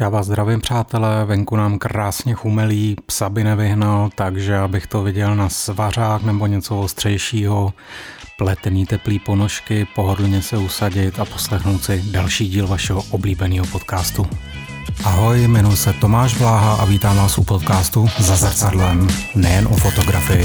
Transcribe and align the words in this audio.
Já 0.00 0.08
vás 0.08 0.26
zdravím, 0.26 0.60
přátelé, 0.60 1.24
venku 1.24 1.56
nám 1.56 1.78
krásně 1.78 2.34
chumelí, 2.34 2.96
psa 3.06 3.28
by 3.28 3.44
nevyhnal, 3.44 4.10
takže 4.14 4.58
abych 4.58 4.86
to 4.86 5.02
viděl 5.02 5.36
na 5.36 5.48
svařák 5.48 6.22
nebo 6.22 6.46
něco 6.46 6.80
ostřejšího, 6.80 7.72
pletený 8.38 8.86
teplý 8.86 9.18
ponožky, 9.18 9.86
pohodlně 9.94 10.42
se 10.42 10.56
usadit 10.56 11.20
a 11.20 11.24
poslechnout 11.24 11.84
si 11.84 12.02
další 12.10 12.48
díl 12.48 12.66
vašeho 12.66 13.02
oblíbeného 13.10 13.66
podcastu. 13.66 14.26
Ahoj, 15.04 15.42
jmenuji 15.42 15.76
se 15.76 15.92
Tomáš 15.92 16.38
Bláha 16.38 16.74
a 16.74 16.84
vítám 16.84 17.16
vás 17.16 17.38
u 17.38 17.44
podcastu 17.44 18.08
Za 18.18 18.36
zrcadlem, 18.36 19.08
nejen 19.34 19.66
o 19.66 19.76
fotografii. 19.76 20.44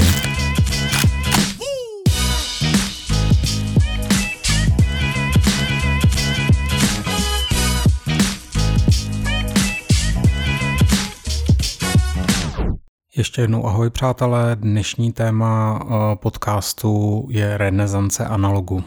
Ještě 13.16 13.40
jednou 13.40 13.66
ahoj 13.66 13.90
přátelé, 13.90 14.56
dnešní 14.60 15.12
téma 15.12 15.80
eh, 15.82 16.16
podcastu 16.16 17.26
je 17.30 17.58
renesance 17.58 18.26
analogu. 18.26 18.84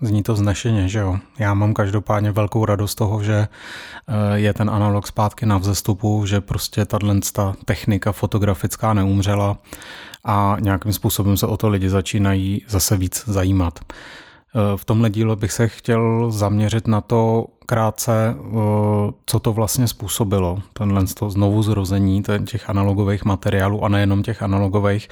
Zní 0.00 0.22
to 0.22 0.36
znešeně, 0.36 0.88
že 0.88 0.98
jo? 0.98 1.18
Já 1.38 1.54
mám 1.54 1.74
každopádně 1.74 2.32
velkou 2.32 2.64
radost 2.64 2.94
toho, 2.94 3.22
že 3.22 3.48
eh, 4.08 4.38
je 4.38 4.54
ten 4.54 4.70
analog 4.70 5.06
zpátky 5.06 5.46
na 5.46 5.58
vzestupu, 5.58 6.26
že 6.26 6.40
prostě 6.40 6.84
tato 6.84 7.54
technika 7.64 8.12
fotografická 8.12 8.94
neumřela 8.94 9.58
a 10.24 10.56
nějakým 10.60 10.92
způsobem 10.92 11.36
se 11.36 11.46
o 11.46 11.56
to 11.56 11.68
lidi 11.68 11.90
začínají 11.90 12.64
zase 12.68 12.96
víc 12.96 13.24
zajímat. 13.26 13.80
Eh, 14.54 14.76
v 14.76 14.84
tomhle 14.84 15.10
dílu 15.10 15.36
bych 15.36 15.52
se 15.52 15.68
chtěl 15.68 16.30
zaměřit 16.30 16.86
na 16.86 17.00
to 17.00 17.46
krátce, 17.66 18.34
eh, 18.38 18.52
co 19.26 19.38
to 19.40 19.52
vlastně 19.52 19.88
způsobilo, 19.88 20.58
tenhle 20.72 21.06
to 21.06 21.30
znovu 21.30 21.62
zrození 21.62 22.22
těch 22.46 22.70
analogových 22.70 23.24
materiálů 23.24 23.84
a 23.84 23.88
nejenom 23.88 24.22
těch 24.22 24.42
analogových. 24.42 25.08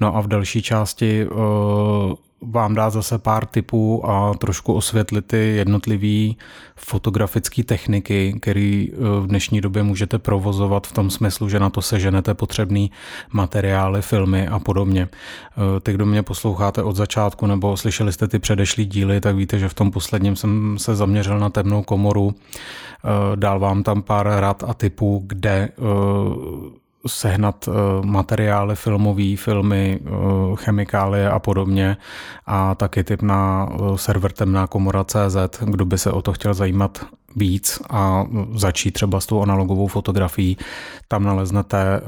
No 0.00 0.16
a 0.16 0.20
v 0.20 0.26
další 0.26 0.62
části 0.62 1.26
eh, 1.26 2.14
vám 2.50 2.74
dát 2.74 2.90
zase 2.90 3.18
pár 3.18 3.46
tipů 3.46 4.10
a 4.10 4.34
trošku 4.34 4.74
osvětlit 4.74 5.26
ty 5.26 5.36
jednotlivé 5.36 6.34
fotografické 6.76 7.64
techniky, 7.64 8.34
které 8.40 8.86
eh, 8.88 8.96
v 9.20 9.26
dnešní 9.26 9.60
době 9.60 9.82
můžete 9.82 10.18
provozovat 10.18 10.86
v 10.86 10.92
tom 10.92 11.10
smyslu, 11.10 11.48
že 11.48 11.60
na 11.60 11.70
to 11.70 11.82
seženete 11.82 12.34
potřebné 12.34 12.86
materiály, 13.32 14.02
filmy 14.02 14.48
a 14.48 14.58
podobně. 14.58 15.08
Eh, 15.08 15.80
ty, 15.80 15.92
kdo 15.92 16.06
mě 16.06 16.22
posloucháte 16.22 16.82
od 16.82 16.96
začátku 16.96 17.46
nebo 17.46 17.76
slyšeli 17.76 18.12
jste 18.12 18.28
ty 18.28 18.38
předešlý 18.38 18.84
díly, 18.84 19.20
tak 19.20 19.36
víte, 19.36 19.58
že 19.58 19.68
v 19.68 19.74
tom 19.74 19.90
posledním 19.90 20.36
jsem 20.36 20.78
se 20.78 20.96
zaměřil 20.96 21.38
na 21.38 21.50
temnou 21.50 21.82
komoru. 21.82 22.34
Eh, 22.34 23.36
dál 23.36 23.58
vám 23.58 23.82
tam 23.82 24.02
pár 24.02 24.26
rad 24.26 24.64
a 24.66 24.74
typů, 24.74 25.22
kde 25.26 25.68
sehnat 27.06 27.68
eh, 27.68 27.72
materiály 28.06 28.76
filmové, 28.76 29.36
filmy, 29.36 30.00
eh, 30.00 30.10
chemikálie 30.54 31.30
a 31.30 31.38
podobně 31.38 31.96
a 32.46 32.74
taky 32.74 33.04
typ 33.04 33.22
na 33.22 33.68
eh, 33.72 33.98
server 33.98 34.32
temná 34.32 34.66
komora.cz, 34.66 35.36
kdo 35.60 35.84
by 35.84 35.98
se 35.98 36.10
o 36.10 36.22
to 36.22 36.32
chtěl 36.32 36.54
zajímat 36.54 37.06
víc 37.36 37.82
a 37.90 38.26
začít 38.54 38.92
třeba 38.92 39.20
s 39.20 39.26
tou 39.26 39.42
analogovou 39.42 39.86
fotografií. 39.86 40.56
Tam 41.08 41.24
naleznete 41.24 42.00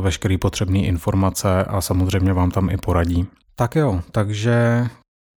veškeré 0.00 0.38
potřebné 0.38 0.78
informace 0.78 1.64
a 1.64 1.80
samozřejmě 1.80 2.32
vám 2.32 2.50
tam 2.50 2.70
i 2.70 2.76
poradí. 2.76 3.26
Tak 3.56 3.76
jo, 3.76 4.00
takže 4.12 4.86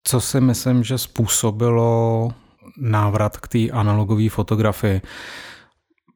co 0.08 0.22
si 0.22 0.42
myslím, 0.42 0.84
že 0.84 0.98
způsobilo 0.98 2.30
návrat 2.78 3.38
k 3.38 3.48
té 3.48 3.70
analogové 3.70 4.30
fotografii? 4.30 5.02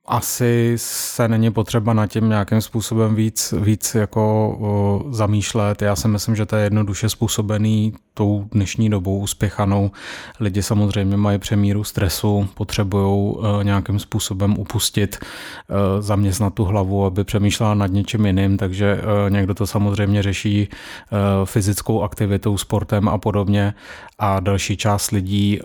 Asi 0.10 0.74
se 0.78 1.28
není 1.28 1.52
potřeba 1.52 1.94
nad 1.94 2.08
tím 2.08 2.30
nějakým 2.30 2.62
způsobem 2.62 3.16
víc, 3.16 3.54
víc 3.58 3.96
jako 3.96 4.22
o, 4.60 5.04
zamýšlet. 5.14 5.82
Já 5.82 5.96
si 5.96 6.08
myslím, 6.08 6.36
že 6.36 6.46
to 6.46 6.56
je 6.56 6.64
jednoduše 6.64 7.10
způsobený 7.10 7.94
tou 8.14 8.46
dnešní 8.52 8.90
dobou 8.90 9.20
uspěchanou. 9.20 9.92
Lidi 10.40 10.64
samozřejmě 10.64 11.18
mají 11.18 11.40
přemíru 11.40 11.84
stresu, 11.84 12.48
potřebují 12.54 13.36
e, 13.36 13.64
nějakým 13.64 14.00
způsobem 14.00 14.58
upustit, 14.58 15.18
e, 15.20 16.02
zaměstnat 16.02 16.54
tu 16.54 16.66
hlavu, 16.66 17.06
aby 17.06 17.24
přemýšlela 17.24 17.74
nad 17.74 17.92
něčím 17.92 18.26
jiným, 18.26 18.58
takže 18.58 19.02
e, 19.28 19.30
někdo 19.30 19.54
to 19.54 19.68
samozřejmě 19.68 20.24
řeší 20.24 20.62
e, 20.62 21.46
fyzickou 21.46 22.04
aktivitou, 22.04 22.58
sportem 22.58 23.10
a 23.10 23.18
podobně 23.18 23.74
a 24.20 24.40
další 24.40 24.78
část 24.78 25.12
lidí, 25.12 25.60
e, 25.60 25.64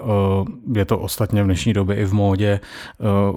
je 0.78 0.84
to 0.84 0.98
ostatně 0.98 1.42
v 1.42 1.46
dnešní 1.46 1.72
době 1.72 1.96
i 1.96 2.04
v 2.04 2.14
módě, 2.14 2.48
e, 2.50 2.60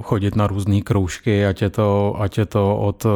chodit 0.01 0.35
na 0.35 0.47
různý 0.47 0.81
kroužky, 0.81 1.45
ať 1.45 1.61
je 1.61 1.69
to, 1.69 2.15
ať 2.19 2.37
je 2.37 2.45
to 2.45 2.77
od 2.77 3.05
e, 3.05 3.09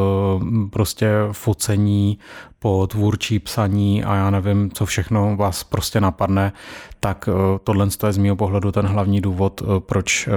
prostě 0.70 1.12
focení 1.32 2.20
po 2.60 2.88
tvůrčí 2.88 3.40
psaní 3.40 4.04
a 4.04 4.16
já 4.16 4.30
nevím, 4.30 4.72
co 4.72 4.86
všechno 4.86 5.36
vás 5.36 5.64
prostě 5.64 6.02
napadne, 6.02 6.52
tak 7.00 7.30
tohle 7.64 7.88
je 8.06 8.14
z 8.14 8.18
mého 8.18 8.36
pohledu 8.36 8.72
ten 8.72 8.86
hlavní 8.86 9.22
důvod, 9.22 9.62
proč 9.80 10.30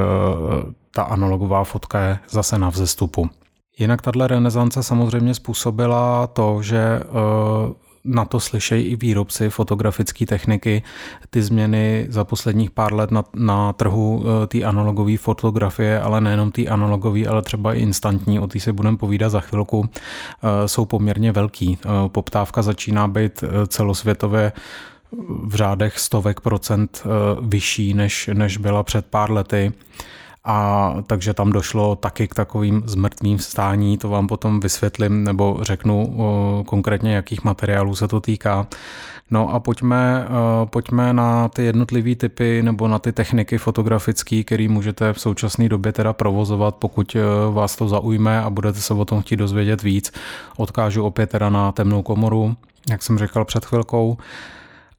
ta 0.90 1.02
analogová 1.02 1.64
fotka 1.64 2.00
je 2.00 2.18
zase 2.30 2.58
na 2.58 2.70
vzestupu. 2.70 3.30
Jinak 3.78 4.02
tahle 4.02 4.28
renesance 4.28 4.82
samozřejmě 4.82 5.34
způsobila 5.34 6.26
to, 6.26 6.62
že 6.62 7.00
na 8.04 8.24
to 8.24 8.40
slyšejí 8.40 8.84
i 8.84 8.96
výrobci 8.96 9.50
fotografické 9.50 10.26
techniky. 10.26 10.82
Ty 11.30 11.42
změny 11.42 12.06
za 12.08 12.24
posledních 12.24 12.70
pár 12.70 12.94
let 12.94 13.10
na, 13.10 13.24
na 13.34 13.72
trhu 13.72 14.24
eh, 14.24 14.46
té 14.46 14.62
analogové 14.62 15.16
fotografie, 15.16 16.00
ale 16.00 16.20
nejenom 16.20 16.52
té 16.52 16.66
analogové, 16.66 17.26
ale 17.26 17.42
třeba 17.42 17.74
i 17.74 17.80
instantní, 17.80 18.40
o 18.40 18.46
té 18.46 18.60
si 18.60 18.72
budeme 18.72 18.96
povídat 18.96 19.32
za 19.32 19.40
chvilku, 19.40 19.88
eh, 19.88 20.68
jsou 20.68 20.84
poměrně 20.84 21.32
velký. 21.32 21.78
Eh, 21.84 21.88
poptávka 22.08 22.62
začíná 22.62 23.08
být 23.08 23.44
celosvětově 23.68 24.52
v 25.44 25.54
řádech 25.54 25.98
stovek 25.98 26.40
procent 26.40 27.02
vyšší, 27.42 27.94
než, 27.94 28.30
než 28.32 28.56
byla 28.56 28.82
před 28.82 29.06
pár 29.06 29.30
lety 29.30 29.72
a 30.44 30.94
takže 31.06 31.34
tam 31.34 31.52
došlo 31.52 31.96
taky 31.96 32.28
k 32.28 32.34
takovým 32.34 32.82
zmrtvým 32.86 33.38
vstání, 33.38 33.98
to 33.98 34.08
vám 34.08 34.26
potom 34.26 34.60
vysvětlím 34.60 35.24
nebo 35.24 35.58
řeknu 35.62 36.16
konkrétně, 36.66 37.14
jakých 37.14 37.44
materiálů 37.44 37.94
se 37.94 38.08
to 38.08 38.20
týká. 38.20 38.66
No 39.30 39.54
a 39.54 39.60
pojďme, 39.60 40.26
pojďme 40.64 41.12
na 41.12 41.48
ty 41.48 41.64
jednotlivé 41.64 42.14
typy 42.14 42.62
nebo 42.62 42.88
na 42.88 42.98
ty 42.98 43.12
techniky 43.12 43.58
fotografické, 43.58 44.44
které 44.44 44.68
můžete 44.68 45.12
v 45.12 45.20
současné 45.20 45.68
době 45.68 45.92
teda 45.92 46.12
provozovat, 46.12 46.76
pokud 46.76 47.16
vás 47.52 47.76
to 47.76 47.88
zaujme 47.88 48.42
a 48.42 48.50
budete 48.50 48.80
se 48.80 48.94
o 48.94 49.04
tom 49.04 49.22
chtít 49.22 49.36
dozvědět 49.36 49.82
víc. 49.82 50.12
Odkážu 50.56 51.04
opět 51.04 51.30
teda 51.30 51.50
na 51.50 51.72
temnou 51.72 52.02
komoru, 52.02 52.56
jak 52.90 53.02
jsem 53.02 53.18
řekl 53.18 53.44
před 53.44 53.64
chvilkou. 53.64 54.18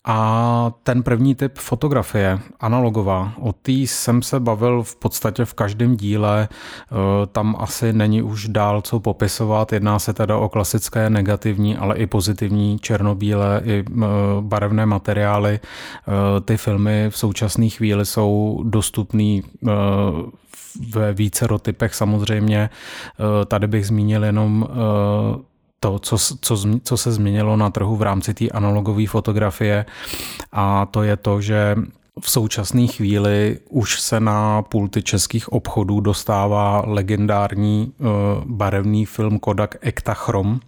A 0.08 0.72
ten 0.84 1.04
první 1.04 1.36
typ 1.36 1.58
fotografie, 1.58 2.40
analogová, 2.60 3.34
o 3.40 3.54
té 3.54 3.72
jsem 3.72 4.22
se 4.22 4.40
bavil 4.40 4.84
v 4.84 4.96
podstatě 4.96 5.46
v 5.46 5.54
každém 5.54 5.98
díle, 5.98 6.48
e, 6.50 7.28
tam 7.28 7.56
asi 7.60 7.94
není 7.94 8.22
už 8.22 8.48
dál 8.48 8.82
co 8.82 9.00
popisovat, 9.00 9.74
jedná 9.74 10.00
se 10.00 10.14
teda 10.14 10.38
o 10.38 10.50
klasické 10.50 11.10
negativní, 11.10 11.78
ale 11.78 11.96
i 11.96 12.08
pozitivní 12.08 12.80
černobílé 12.80 13.62
i 13.64 13.80
e, 13.80 13.84
barevné 14.42 14.86
materiály. 14.86 15.54
E, 15.60 15.62
ty 16.42 16.58
filmy 16.58 17.08
v 17.10 17.18
současné 17.18 17.70
chvíli 17.70 18.06
jsou 18.06 18.62
dostupné 18.66 19.42
ve 20.94 21.14
více 21.14 21.48
typech 21.62 21.96
samozřejmě. 21.96 22.70
Tady 23.48 23.68
bych 23.68 23.88
zmínil 23.88 24.24
jenom 24.24 24.68
to, 25.86 26.00
co, 26.00 26.18
co, 26.42 26.58
co 26.84 26.98
se 26.98 27.12
změnilo 27.12 27.58
na 27.58 27.70
trhu 27.70 27.96
v 27.96 28.02
rámci 28.02 28.34
té 28.34 28.50
analogové 28.50 29.08
fotografie. 29.08 29.86
A 30.52 30.86
to 30.86 31.04
je 31.04 31.18
to, 31.18 31.42
že 31.42 31.76
v 32.20 32.30
současné 32.30 32.88
chvíli 32.88 33.60
už 33.70 34.02
se 34.02 34.20
na 34.20 34.62
pulty 34.62 35.04
českých 35.04 35.54
obchodů 35.54 36.00
dostává 36.00 36.84
legendární 36.86 37.94
uh, 37.98 38.08
barevný 38.46 39.06
film 39.06 39.40
Kodak 39.40 39.76
Ektachrom, 39.82 40.60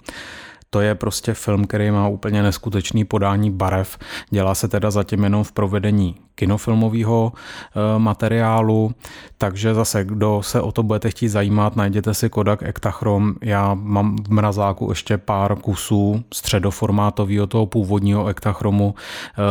to 0.70 0.82
je 0.82 0.96
prostě 0.96 1.34
film, 1.34 1.68
který 1.68 1.92
má 1.92 2.08
úplně 2.08 2.44
neskutečný 2.44 3.06
podání 3.06 3.52
barev. 3.52 3.98
Dělá 4.30 4.56
se 4.56 4.68
teda 4.68 4.92
zatím 4.92 5.24
jenom 5.24 5.44
v 5.44 5.52
provedení 5.52 6.16
kinofilmového 6.38 7.34
eh, 7.34 8.00
materiálu, 8.00 8.92
takže 9.38 9.74
zase, 9.74 10.04
kdo 10.04 10.42
se 10.44 10.62
o 10.62 10.72
to 10.72 10.84
budete 10.84 11.10
chtít 11.10 11.30
zajímat, 11.30 11.76
najděte 11.76 12.14
si 12.14 12.30
Kodak 12.30 12.64
Ektachrom. 12.64 13.36
Já 13.42 13.74
mám 13.74 14.16
v 14.16 14.30
mrazáku 14.30 14.90
ještě 14.90 15.18
pár 15.18 15.56
kusů 15.56 16.24
středoformátového 16.34 17.48
toho 17.48 17.66
původního 17.66 18.28
Ektachromu. 18.28 18.96
Eh, 18.96 19.42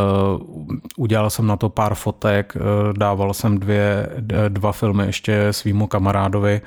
udělal 0.97 1.29
jsem 1.29 1.47
na 1.47 1.57
to 1.57 1.69
pár 1.69 1.95
fotek, 1.95 2.53
eh, 2.55 2.59
dával 2.97 3.33
jsem 3.33 3.59
dvě, 3.59 4.09
dva 4.49 4.71
filmy 4.71 5.05
ještě 5.05 5.47
svýmu 5.51 5.87
kamarádovi, 5.87 6.61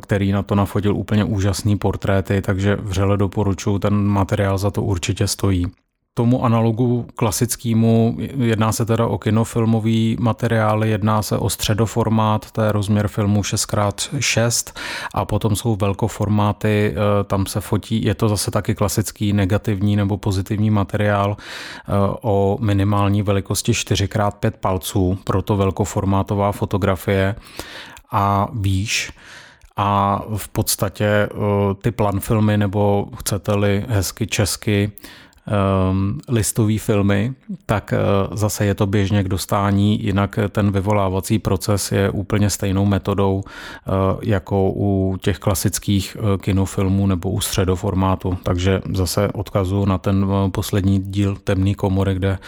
který 0.00 0.32
na 0.32 0.42
to 0.42 0.54
nafotil 0.54 0.96
úplně 0.96 1.24
úžasný 1.24 1.78
portréty, 1.78 2.42
takže 2.42 2.76
vřele 2.76 3.16
doporučuji, 3.16 3.55
ten 3.78 3.94
materiál 3.94 4.58
za 4.58 4.70
to 4.70 4.82
určitě 4.82 5.26
stojí. 5.26 5.66
tomu 6.18 6.44
analogu 6.44 7.06
klasickému, 7.14 8.16
jedná 8.38 8.72
se 8.72 8.86
teda 8.86 9.06
o 9.06 9.18
kinofilmový 9.18 10.16
materiály, 10.20 10.90
jedná 10.90 11.22
se 11.22 11.38
o 11.38 11.50
středoformát, 11.50 12.50
to 12.50 12.62
je 12.62 12.72
rozměr 12.72 13.08
filmu 13.08 13.42
6x6 13.42 14.72
a 15.14 15.24
potom 15.24 15.56
jsou 15.56 15.76
velkoformáty, 15.76 16.94
eh, 16.94 17.24
tam 17.24 17.46
se 17.46 17.60
fotí, 17.60 18.04
je 18.04 18.14
to 18.14 18.28
zase 18.28 18.50
taky 18.50 18.74
klasický 18.74 19.32
negativní 19.32 19.96
nebo 19.96 20.16
pozitivní 20.16 20.70
materiál 20.70 21.36
eh, 21.36 21.92
o 22.22 22.58
minimální 22.60 23.22
velikosti 23.22 23.72
4x5 23.72 24.50
palců, 24.60 25.18
proto 25.24 25.56
velkoformátová 25.56 26.52
fotografie 26.52 27.36
a 28.12 28.48
výš 28.52 29.12
a 29.76 30.22
v 30.36 30.48
podstatě 30.48 31.04
eh, 31.06 31.28
ty 31.82 31.90
plan 31.90 32.20
filmy 32.20 32.56
nebo 32.56 33.08
chcete-li 33.18 33.84
hezky 33.88 34.26
česky 34.26 34.92
um, 35.90 36.20
listové 36.28 36.78
filmy, 36.78 37.34
tak 37.66 37.94
uh, 38.28 38.36
zase 38.36 38.66
je 38.66 38.74
to 38.74 38.86
běžně 38.86 39.22
k 39.22 39.28
dostání, 39.28 40.04
jinak 40.04 40.38
ten 40.48 40.72
vyvolávací 40.72 41.38
proces 41.38 41.92
je 41.92 42.10
úplně 42.10 42.50
stejnou 42.50 42.84
metodou 42.84 43.34
uh, 43.34 43.94
jako 44.22 44.70
u 44.70 45.16
těch 45.20 45.38
klasických 45.38 46.16
kinofilmů 46.40 47.06
nebo 47.06 47.30
u 47.30 47.40
středoformátu. 47.40 48.38
Takže 48.42 48.82
zase 48.94 49.28
odkazu 49.32 49.84
na 49.84 49.98
ten 49.98 50.26
poslední 50.52 50.98
díl 50.98 51.36
Temný 51.44 51.74
komory, 51.74 52.14
kde 52.14 52.38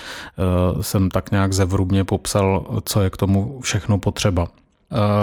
jsem 0.80 1.10
tak 1.10 1.30
nějak 1.30 1.52
zevrubně 1.52 2.04
popsal, 2.04 2.80
co 2.84 3.02
je 3.02 3.10
k 3.10 3.16
tomu 3.16 3.60
všechno 3.60 3.98
potřeba. 3.98 4.48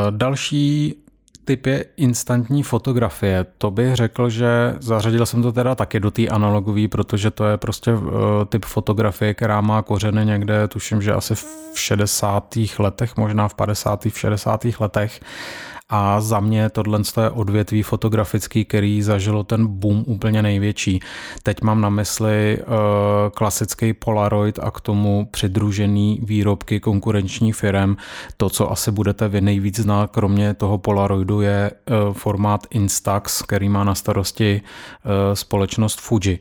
Další 0.10 0.96
typ 1.46 1.66
je 1.66 1.86
instantní 1.98 2.64
fotografie. 2.64 3.46
To 3.58 3.72
bych 3.72 3.96
řekl, 3.96 4.30
že 4.30 4.76
zařadil 4.80 5.26
jsem 5.26 5.42
to 5.42 5.52
teda 5.52 5.76
taky 5.76 6.00
do 6.00 6.12
té 6.12 6.28
analogové, 6.28 6.88
protože 6.88 7.32
to 7.32 7.46
je 7.46 7.58
prostě 7.58 7.94
uh, 7.94 8.12
typ 8.50 8.66
fotografie, 8.66 9.34
která 9.34 9.62
má 9.62 9.82
kořeny 9.82 10.26
někde, 10.26 10.68
tuším, 10.68 11.02
že 11.02 11.14
asi 11.14 11.36
v 11.36 11.46
60. 11.76 12.56
letech, 12.80 13.18
možná 13.18 13.48
v 13.48 13.54
50. 13.54 14.06
v 14.06 14.20
60. 14.20 14.66
letech 14.80 15.20
a 15.90 16.22
za 16.22 16.40
mě 16.40 16.70
tohle 16.70 17.00
je 17.22 17.30
odvětví 17.30 17.84
fotografický, 17.84 18.66
který 18.66 19.02
zažilo 19.02 19.44
ten 19.44 19.68
boom 19.68 20.04
úplně 20.08 20.42
největší. 20.42 21.00
Teď 21.44 21.62
mám 21.62 21.82
na 21.82 21.90
mysli 21.90 22.58
uh, 22.58 22.74
klasický 23.34 23.94
Polaroid 23.94 24.60
a 24.60 24.72
k 24.72 24.82
tomu 24.82 25.28
přidružený 25.32 26.20
výrobky 26.24 26.80
konkurenčních 26.80 27.56
firm. 27.56 27.96
To, 28.38 28.50
co 28.50 28.72
asi 28.72 28.92
budete 28.92 29.28
vy 29.28 29.42
nejvíc 29.42 29.80
znát, 29.80 30.12
kromě 30.12 30.54
toho 30.54 30.78
Polaroidu, 30.78 31.42
je 31.42 31.72
uh, 31.72 32.14
formát 32.14 32.68
Instax, 32.70 33.42
který 33.42 33.70
má 33.70 33.84
na 33.84 33.96
starosti 33.96 34.62
uh, 34.62 35.12
společnost 35.34 36.02
Fuji. 36.02 36.40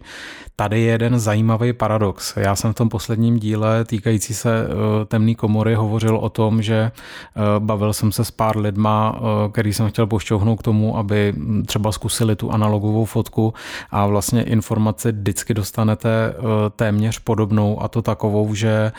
Tady 0.56 0.80
je 0.80 0.86
jeden 0.92 1.18
zajímavý 1.18 1.72
paradox. 1.72 2.36
Já 2.36 2.56
jsem 2.56 2.72
v 2.72 2.74
tom 2.74 2.88
posledním 2.88 3.38
díle 3.38 3.84
týkající 3.84 4.34
se 4.34 4.66
uh, 4.66 4.74
temné 5.04 5.34
komory 5.34 5.74
hovořil 5.74 6.16
o 6.16 6.28
tom, 6.28 6.62
že 6.62 6.92
uh, 7.36 7.64
bavil 7.64 7.92
jsem 7.92 8.12
se 8.12 8.24
s 8.24 8.30
pár 8.30 8.58
lidma, 8.58 9.16
uh, 9.20 9.52
který 9.52 9.72
jsem 9.72 9.88
chtěl 9.88 10.06
pošťouhnout 10.06 10.58
k 10.58 10.62
tomu, 10.62 10.98
aby 10.98 11.34
třeba 11.66 11.92
zkusili 11.92 12.36
tu 12.36 12.50
analogovou 12.50 13.04
fotku 13.04 13.54
a 13.90 14.06
vlastně 14.06 14.42
informaci 14.42 15.12
vždycky 15.12 15.54
dostanete 15.54 16.34
téměř 16.76 17.18
podobnou 17.18 17.82
a 17.82 17.88
to 17.88 18.02
takovou, 18.02 18.54
že 18.54 18.92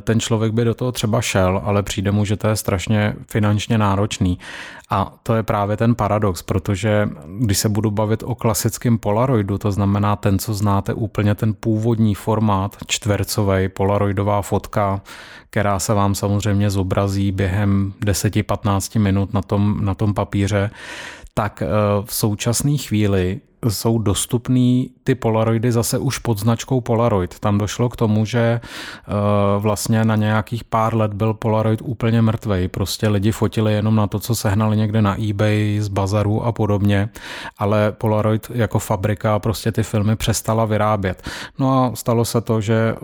ten 0.00 0.20
člověk 0.20 0.52
by 0.52 0.64
do 0.64 0.74
toho 0.74 0.92
třeba 0.92 1.20
šel, 1.20 1.62
ale 1.64 1.82
přijde 1.82 2.12
mu, 2.12 2.24
že 2.24 2.36
to 2.36 2.48
je 2.48 2.56
strašně 2.56 3.14
finančně 3.30 3.78
náročný. 3.78 4.38
A 4.90 5.12
to 5.22 5.34
je 5.34 5.42
právě 5.42 5.76
ten 5.76 5.94
paradox, 5.94 6.42
protože 6.42 7.08
když 7.38 7.58
se 7.58 7.68
budu 7.68 7.90
bavit 7.90 8.22
o 8.22 8.34
klasickém 8.34 8.98
Polaroidu, 8.98 9.58
to 9.58 9.72
znamená 9.72 10.16
ten, 10.16 10.38
co 10.38 10.54
znáte 10.54 10.94
úplně 11.00 11.34
ten 11.34 11.54
původní 11.54 12.14
formát, 12.14 12.76
čtvercový 12.86 13.68
polaroidová 13.68 14.42
fotka, 14.42 15.00
která 15.50 15.78
se 15.78 15.94
vám 15.94 16.14
samozřejmě 16.14 16.70
zobrazí 16.70 17.32
během 17.32 17.92
10-15 18.00 19.00
minut 19.00 19.34
na 19.34 19.42
tom, 19.42 19.84
na 19.84 19.94
tom 19.94 20.14
papíře, 20.14 20.70
tak 21.34 21.62
eh, 21.62 21.66
v 22.04 22.14
současné 22.14 22.76
chvíli 22.76 23.40
jsou 23.68 23.98
dostupný 23.98 24.90
ty 25.04 25.14
Polaroidy 25.14 25.72
zase 25.72 25.98
už 25.98 26.18
pod 26.18 26.38
značkou 26.38 26.80
Polaroid. 26.80 27.38
Tam 27.38 27.58
došlo 27.58 27.88
k 27.88 27.96
tomu, 27.96 28.24
že 28.24 28.60
eh, 28.60 29.12
vlastně 29.58 30.04
na 30.04 30.16
nějakých 30.16 30.64
pár 30.64 30.96
let 30.96 31.14
byl 31.14 31.34
Polaroid 31.34 31.82
úplně 31.82 32.22
mrtvej. 32.22 32.68
Prostě 32.68 33.08
lidi 33.08 33.32
fotili 33.32 33.72
jenom 33.72 33.96
na 33.96 34.06
to, 34.06 34.18
co 34.18 34.34
sehnali 34.34 34.76
někde 34.76 35.02
na 35.02 35.22
eBay, 35.28 35.78
z 35.80 35.88
bazaru 35.88 36.42
a 36.44 36.52
podobně, 36.52 37.08
ale 37.58 37.92
Polaroid 37.92 38.50
jako 38.54 38.78
fabrika 38.78 39.38
prostě 39.38 39.72
ty 39.72 39.82
filmy 39.82 40.16
přestala 40.16 40.64
vyrábět. 40.64 41.22
No 41.58 41.84
a 41.84 41.96
stalo 41.96 42.24
se 42.24 42.40
to, 42.40 42.60
že 42.60 42.94
eh, 42.94 42.96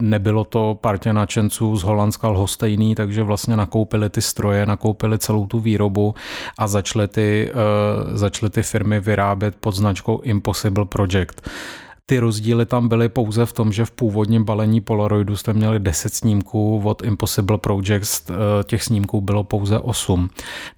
nebylo 0.00 0.44
to 0.44 0.78
partě 0.80 1.12
nadšenců 1.12 1.76
z 1.76 1.82
Holandska 1.82 2.28
lhostejný, 2.28 2.94
takže 2.94 3.22
vlastně 3.22 3.56
nakoupili 3.56 4.10
ty 4.10 4.22
stroje, 4.22 4.66
nakoupili 4.66 5.18
celou 5.18 5.46
tu 5.46 5.60
výrobu 5.60 6.14
a 6.58 6.66
začaly 6.66 7.08
ty, 7.08 7.50
eh, 7.50 8.18
začaly 8.18 8.50
ty 8.50 8.62
firmy 8.62 9.00
vyrábět 9.00 9.47
vyrábět 9.48 9.56
pod 9.60 9.74
značkou 9.74 10.20
Impossible 10.22 10.84
Project. 10.84 11.42
Ty 12.06 12.18
rozdíly 12.18 12.66
tam 12.66 12.88
byly 12.88 13.08
pouze 13.08 13.46
v 13.46 13.52
tom, 13.52 13.72
že 13.72 13.84
v 13.84 13.90
původním 13.90 14.44
balení 14.44 14.80
Polaroidu 14.80 15.36
jste 15.36 15.52
měli 15.52 15.78
10 15.78 16.14
snímků, 16.14 16.80
od 16.84 17.02
Impossible 17.04 17.58
Projects 17.58 18.30
eh, 18.30 18.34
těch 18.64 18.82
snímků 18.82 19.20
bylo 19.20 19.44
pouze 19.44 19.78
8. 19.78 20.30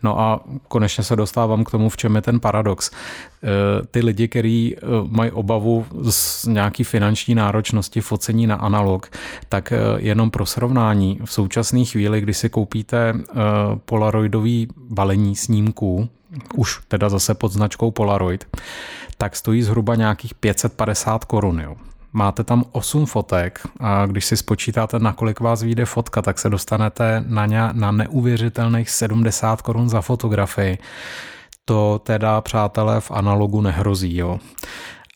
No 0.02 0.18
a 0.20 0.40
konečně 0.68 1.04
se 1.04 1.16
dostávám 1.16 1.64
k 1.64 1.70
tomu, 1.70 1.88
v 1.88 1.96
čem 1.96 2.16
je 2.16 2.22
ten 2.22 2.40
paradox. 2.40 2.90
Eh, 2.90 3.86
ty 3.90 4.00
lidi, 4.02 4.28
kteří 4.28 4.76
eh, 4.76 4.80
mají 5.06 5.30
obavu 5.30 5.86
z 6.02 6.46
nějaký 6.46 6.84
finanční 6.84 7.34
náročnosti 7.34 8.00
focení 8.00 8.46
na 8.46 8.56
analog, 8.56 9.06
tak 9.48 9.72
jenom 9.98 10.30
pro 10.30 10.46
srovnání, 10.46 11.20
v 11.24 11.32
současné 11.32 11.84
chvíli, 11.84 12.20
kdy 12.20 12.34
si 12.34 12.48
koupíte 12.50 13.14
polaroidový 13.84 14.68
balení 14.76 15.36
snímků, 15.36 16.08
už 16.54 16.80
teda 16.88 17.08
zase 17.08 17.34
pod 17.34 17.52
značkou 17.52 17.90
Polaroid, 17.90 18.56
tak 19.18 19.36
stojí 19.36 19.62
zhruba 19.62 19.94
nějakých 19.94 20.34
550 20.34 21.24
korun. 21.24 21.76
Máte 22.12 22.44
tam 22.44 22.64
8 22.72 23.06
fotek 23.06 23.60
a 23.80 24.06
když 24.06 24.24
si 24.24 24.36
spočítáte, 24.36 24.98
na 24.98 25.12
kolik 25.12 25.40
vás 25.40 25.62
vyjde 25.62 25.84
fotka, 25.84 26.22
tak 26.22 26.38
se 26.38 26.50
dostanete 26.50 27.24
na, 27.26 27.46
ně, 27.46 27.60
na 27.72 27.92
neuvěřitelných 27.92 28.90
70 28.90 29.62
korun 29.62 29.88
za 29.88 30.00
fotografii. 30.00 30.78
To 31.64 32.00
teda, 32.04 32.40
přátelé, 32.40 33.00
v 33.00 33.10
analogu 33.10 33.60
nehrozí. 33.60 34.16
Jo 34.16 34.38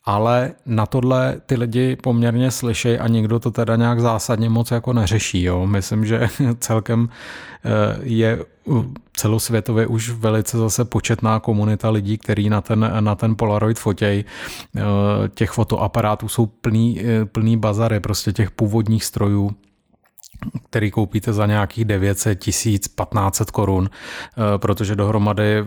ale 0.05 0.53
na 0.67 0.87
tohle 0.87 1.41
ty 1.47 1.56
lidi 1.56 1.97
poměrně 1.97 2.51
slyší 2.51 2.99
a 2.99 3.09
nikdo 3.09 3.39
to 3.39 3.51
teda 3.51 3.77
nějak 3.77 4.01
zásadně 4.01 4.49
moc 4.49 4.71
jako 4.71 4.93
neřeší. 4.93 5.43
Jo. 5.43 5.67
Myslím, 5.67 6.05
že 6.05 6.29
celkem 6.59 7.09
eh, 7.65 7.99
je 8.03 8.39
celosvětově 9.17 9.87
už 9.87 10.11
velice 10.11 10.59
zase 10.59 10.85
početná 10.85 11.41
komunita 11.41 11.91
lidí, 11.91 12.19
který 12.19 12.51
na 12.51 12.61
ten, 12.61 12.93
na 13.01 13.15
ten 13.15 13.37
Polaroid 13.37 13.79
fotěj. 13.79 14.25
Eh, 14.77 14.82
těch 15.34 15.51
fotoaparátů 15.51 16.29
jsou 16.29 16.46
plný, 16.46 17.01
eh, 17.01 17.25
plný 17.25 17.56
bazary, 17.56 18.01
prostě 18.01 18.32
těch 18.32 18.51
původních 18.51 19.05
strojů 19.05 19.51
který 20.74 20.91
koupíte 20.91 21.32
za 21.32 21.46
nějakých 21.46 21.84
900, 21.84 22.39
1000, 22.39 22.89
1500 22.89 23.51
korun, 23.51 23.91
eh, 23.91 24.58
protože 24.58 24.96
dohromady 24.96 25.58
eh, 25.58 25.65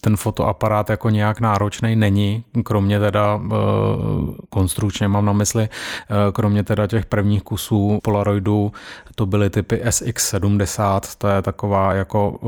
ten 0.00 0.16
fotoaparát 0.16 0.90
jako 0.90 1.10
nějak 1.10 1.40
náročný 1.40 1.96
není, 1.96 2.44
kromě 2.64 3.00
teda 3.00 3.40
eh, 3.44 3.54
konstrukčně 4.48 5.08
mám 5.08 5.24
na 5.24 5.32
mysli, 5.32 5.68
kromě 6.32 6.64
teda 6.64 6.86
těch 6.86 7.06
prvních 7.06 7.42
kusů 7.42 7.98
Polaroidu, 8.02 8.72
to 9.14 9.26
byly 9.26 9.50
typy 9.50 9.76
SX70, 9.84 11.00
to 11.18 11.28
je 11.28 11.42
taková 11.42 11.92
jako 11.92 12.38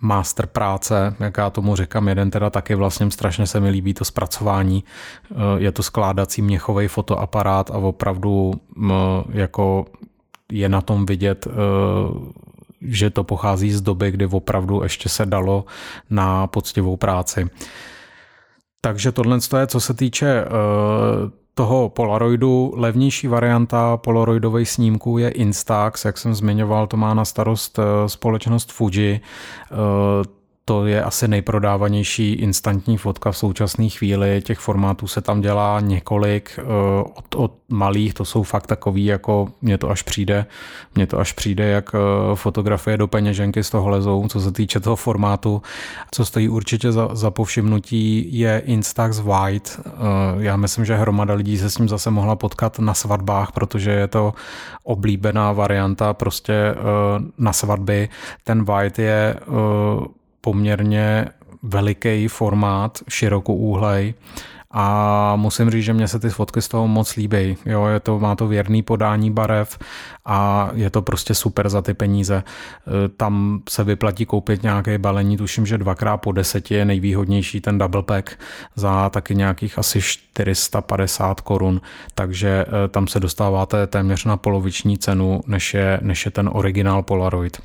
master 0.00 0.46
práce, 0.46 1.14
jak 1.20 1.38
já 1.38 1.50
tomu 1.50 1.76
říkám, 1.76 2.08
jeden 2.08 2.30
teda 2.30 2.50
taky 2.50 2.74
vlastně 2.74 3.10
strašně 3.10 3.46
se 3.46 3.60
mi 3.60 3.70
líbí 3.70 3.94
to 3.94 4.04
zpracování. 4.04 4.84
Je 5.56 5.72
to 5.72 5.82
skládací 5.82 6.42
měchový 6.42 6.88
fotoaparát 6.88 7.70
a 7.70 7.78
opravdu 7.78 8.54
jako 9.28 9.86
je 10.52 10.68
na 10.68 10.80
tom 10.80 11.06
vidět, 11.06 11.46
eh, 11.46 11.50
že 12.80 13.10
to 13.10 13.24
pochází 13.24 13.72
z 13.72 13.80
doby, 13.80 14.10
kdy 14.10 14.26
opravdu 14.26 14.82
ještě 14.82 15.08
se 15.08 15.26
dalo 15.26 15.64
na 16.10 16.46
poctivou 16.46 16.96
práci. 16.96 17.46
Takže 18.80 19.12
tohle 19.12 19.38
je, 19.58 19.66
co 19.66 19.80
se 19.80 19.94
týče 19.94 20.26
eh, 20.26 20.46
toho 21.54 21.88
Polaroidu. 21.88 22.72
Levnější 22.76 23.28
varianta 23.28 23.96
Polaroidových 23.96 24.70
snímků 24.70 25.18
je 25.18 25.28
Instax, 25.28 26.04
jak 26.04 26.18
jsem 26.18 26.34
zmiňoval, 26.34 26.86
to 26.86 26.96
má 26.96 27.14
na 27.14 27.24
starost 27.24 27.78
eh, 27.78 28.08
společnost 28.08 28.72
Fuji. 28.72 29.20
To 30.68 30.86
je 30.86 31.02
asi 31.02 31.28
nejprodávanější 31.28 32.32
instantní 32.32 32.96
fotka 32.96 33.32
v 33.32 33.36
současné 33.36 33.88
chvíli. 33.88 34.42
Těch 34.44 34.58
formátů 34.58 35.06
se 35.06 35.20
tam 35.20 35.40
dělá 35.40 35.80
několik. 35.80 36.58
Od, 37.14 37.34
od 37.34 37.52
malých 37.68 38.14
to 38.14 38.24
jsou 38.24 38.42
fakt 38.42 38.66
takový, 38.66 39.04
jako 39.04 39.48
mně 39.62 39.78
to 39.78 39.90
až 39.90 40.02
přijde, 40.02 40.46
mně 40.94 41.06
to 41.06 41.18
až 41.18 41.32
přijde, 41.32 41.66
jak 41.66 41.90
fotografie 42.34 42.96
do 42.96 43.06
peněženky 43.06 43.64
z 43.64 43.70
toho 43.70 43.88
lezou, 43.88 44.28
co 44.28 44.40
se 44.40 44.52
týče 44.52 44.80
toho 44.80 44.96
formátu. 44.96 45.62
Co 46.10 46.24
stojí 46.24 46.48
určitě 46.48 46.92
za, 46.92 47.08
za 47.12 47.30
povšimnutí 47.30 48.38
je 48.38 48.62
Instax 48.64 49.20
White. 49.20 49.80
Já 50.38 50.56
myslím, 50.56 50.84
že 50.84 50.96
hromada 50.96 51.34
lidí 51.34 51.58
se 51.58 51.70
s 51.70 51.78
ním 51.78 51.88
zase 51.88 52.10
mohla 52.10 52.36
potkat 52.36 52.78
na 52.78 52.94
svatbách, 52.94 53.52
protože 53.52 53.90
je 53.90 54.08
to 54.08 54.34
oblíbená 54.84 55.52
varianta 55.52 56.14
prostě 56.14 56.74
na 57.38 57.52
svatby. 57.52 58.08
Ten 58.44 58.64
White 58.64 58.98
je 58.98 59.36
poměrně 60.46 61.26
veliký 61.62 62.28
formát, 62.28 62.98
širokouhlej 63.08 64.14
a 64.70 65.36
musím 65.36 65.70
říct, 65.70 65.84
že 65.84 65.92
mě 65.92 66.08
se 66.08 66.18
ty 66.18 66.30
fotky 66.30 66.62
z 66.62 66.68
toho 66.68 66.88
moc 66.88 67.16
líbí. 67.16 67.56
Jo, 67.66 67.86
je 67.86 68.00
to, 68.00 68.18
má 68.18 68.36
to 68.36 68.46
věrný 68.46 68.82
podání 68.82 69.30
barev 69.30 69.78
a 70.24 70.70
je 70.74 70.90
to 70.90 71.02
prostě 71.02 71.34
super 71.34 71.68
za 71.68 71.82
ty 71.82 71.94
peníze. 71.94 72.36
E, 72.36 73.08
tam 73.08 73.62
se 73.68 73.84
vyplatí 73.84 74.26
koupit 74.26 74.62
nějaké 74.62 74.98
balení, 74.98 75.36
tuším, 75.36 75.66
že 75.66 75.78
dvakrát 75.78 76.16
po 76.16 76.32
deseti 76.32 76.74
je 76.74 76.84
nejvýhodnější 76.84 77.60
ten 77.60 77.78
double 77.78 78.02
pack 78.02 78.38
za 78.74 79.10
taky 79.10 79.34
nějakých 79.34 79.78
asi 79.78 80.00
450 80.02 81.40
korun, 81.40 81.80
takže 82.14 82.48
e, 82.48 82.88
tam 82.88 83.06
se 83.06 83.20
dostáváte 83.20 83.86
téměř 83.86 84.24
na 84.24 84.36
poloviční 84.36 84.98
cenu, 84.98 85.40
než 85.46 85.74
je, 85.74 85.98
než 86.02 86.24
je 86.24 86.30
ten 86.30 86.50
originál 86.52 87.02
Polaroid. 87.02 87.60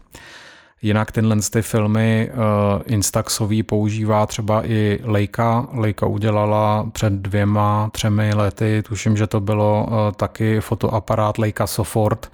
Jinak 0.84 1.12
tyhle 1.12 1.38
ty 1.52 1.62
filmy 1.62 2.30
uh, 2.34 2.82
Instaxový 2.86 3.64
používá 3.64 4.26
třeba 4.26 4.66
i 4.66 5.00
Leica. 5.04 5.68
Leica 5.74 6.06
udělala 6.06 6.90
před 6.92 7.14
dvěma, 7.14 7.90
třemi 7.92 8.34
lety, 8.34 8.84
tuším, 8.88 9.18
že 9.18 9.28
to 9.28 9.40
bylo 9.40 9.88
uh, 9.88 9.96
taky 10.16 10.62
fotoaparát 10.62 11.38
Leica 11.38 11.68
Sofort. 11.68 12.32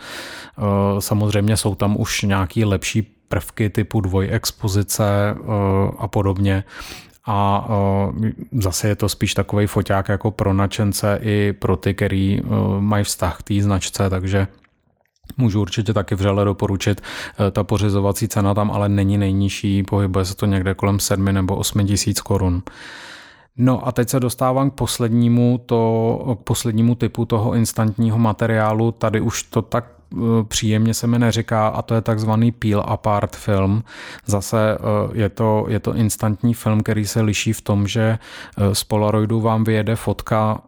Uh, 0.57 0.99
samozřejmě 0.99 1.57
jsou 1.57 1.75
tam 1.75 1.95
už 1.99 2.21
nějaký 2.21 2.65
lepší 2.65 3.01
prvky 3.27 3.69
typu 3.69 4.01
dvojexpozice 4.01 5.35
uh, 5.39 5.47
a 5.97 6.07
podobně. 6.07 6.63
A 7.29 7.67
zase 8.51 8.87
je 8.87 8.95
to 8.95 9.09
spíš 9.09 9.33
takový 9.33 9.67
foťák 9.67 10.09
jako 10.09 10.31
pro 10.31 10.53
načence 10.53 11.19
i 11.21 11.53
pro 11.53 11.77
ty, 11.77 11.93
který 11.93 12.41
mají 12.79 13.03
vztah 13.03 13.37
k 13.37 13.43
té 13.43 13.61
značce, 13.61 14.09
takže 14.09 14.47
Můžu 15.37 15.61
určitě 15.61 15.93
taky 15.93 16.15
vřele 16.15 16.45
doporučit. 16.45 17.01
Eh, 17.47 17.51
ta 17.51 17.63
pořizovací 17.63 18.27
cena 18.27 18.53
tam 18.53 18.71
ale 18.71 18.89
není 18.89 19.17
nejnižší, 19.17 19.83
pohybuje 19.83 20.25
se 20.25 20.35
to 20.35 20.45
někde 20.45 20.73
kolem 20.73 20.99
7 20.99 21.25
nebo 21.25 21.55
8 21.55 21.87
tisíc 21.87 22.21
korun. 22.21 22.63
No 23.57 23.87
a 23.87 23.91
teď 23.91 24.09
se 24.09 24.19
dostávám 24.19 24.69
k 24.69 24.73
poslednímu, 24.73 25.61
to, 25.65 26.37
k 26.41 26.43
poslednímu 26.43 26.95
typu 26.95 27.25
toho 27.25 27.53
instantního 27.53 28.17
materiálu. 28.17 28.91
Tady 28.91 29.21
už 29.21 29.43
to 29.43 29.61
tak 29.61 29.96
příjemně 30.47 30.93
se 30.93 31.07
mi 31.07 31.19
neříká 31.19 31.67
a 31.67 31.81
to 31.81 31.95
je 31.95 32.01
takzvaný 32.01 32.51
peel 32.51 32.83
apart 32.87 33.35
film. 33.35 33.83
Zase 34.25 34.57
eh, 34.73 34.77
je 35.13 35.29
to, 35.29 35.65
je 35.67 35.79
to 35.79 35.93
instantní 35.93 36.53
film, 36.53 36.83
který 36.83 37.07
se 37.07 37.21
liší 37.21 37.53
v 37.53 37.61
tom, 37.61 37.87
že 37.87 38.19
eh, 38.57 38.75
z 38.75 38.83
Polaroidu 38.83 39.41
vám 39.41 39.63
vyjede 39.63 39.95
fotka 39.95 40.61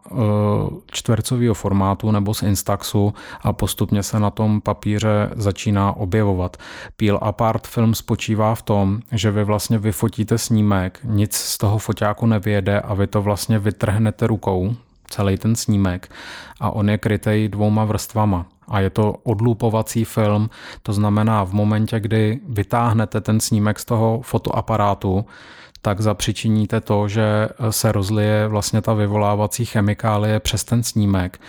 čtvercového 0.86 1.54
formátu 1.54 2.10
nebo 2.10 2.34
z 2.34 2.42
Instaxu 2.42 3.14
a 3.42 3.52
postupně 3.52 4.02
se 4.02 4.20
na 4.20 4.30
tom 4.30 4.60
papíře 4.60 5.30
začíná 5.36 5.96
objevovat. 5.96 6.56
Peel 6.96 7.18
apart 7.22 7.66
film 7.66 7.94
spočívá 7.94 8.54
v 8.54 8.62
tom, 8.62 9.00
že 9.12 9.30
vy 9.30 9.44
vlastně 9.44 9.78
vyfotíte 9.78 10.38
snímek, 10.38 11.00
nic 11.04 11.34
z 11.34 11.58
toho 11.58 11.78
foťáku 11.78 12.26
nevyjede 12.26 12.80
a 12.80 12.94
vy 12.94 13.06
to 13.06 13.22
vlastně 13.22 13.58
vytrhnete 13.58 14.26
rukou, 14.26 14.74
celý 15.10 15.36
ten 15.36 15.56
snímek 15.56 16.08
a 16.60 16.70
on 16.70 16.90
je 16.90 16.98
krytej 16.98 17.48
dvouma 17.48 17.84
vrstvama. 17.84 18.46
A 18.68 18.80
je 18.80 18.90
to 18.90 19.12
odlupovací 19.22 20.04
film, 20.04 20.50
to 20.82 20.92
znamená 20.92 21.44
v 21.44 21.52
momentě, 21.52 22.00
kdy 22.00 22.40
vytáhnete 22.48 23.20
ten 23.20 23.40
snímek 23.40 23.78
z 23.78 23.84
toho 23.84 24.20
fotoaparátu, 24.22 25.26
tak 25.82 26.00
zapřičiníte 26.00 26.80
to, 26.80 27.08
že 27.08 27.48
se 27.70 27.92
rozlije 27.92 28.48
vlastně 28.48 28.82
ta 28.82 28.94
vyvolávací 28.94 29.64
chemikálie 29.64 30.40
přes 30.40 30.64
ten 30.64 30.82
snímek. 30.82 31.40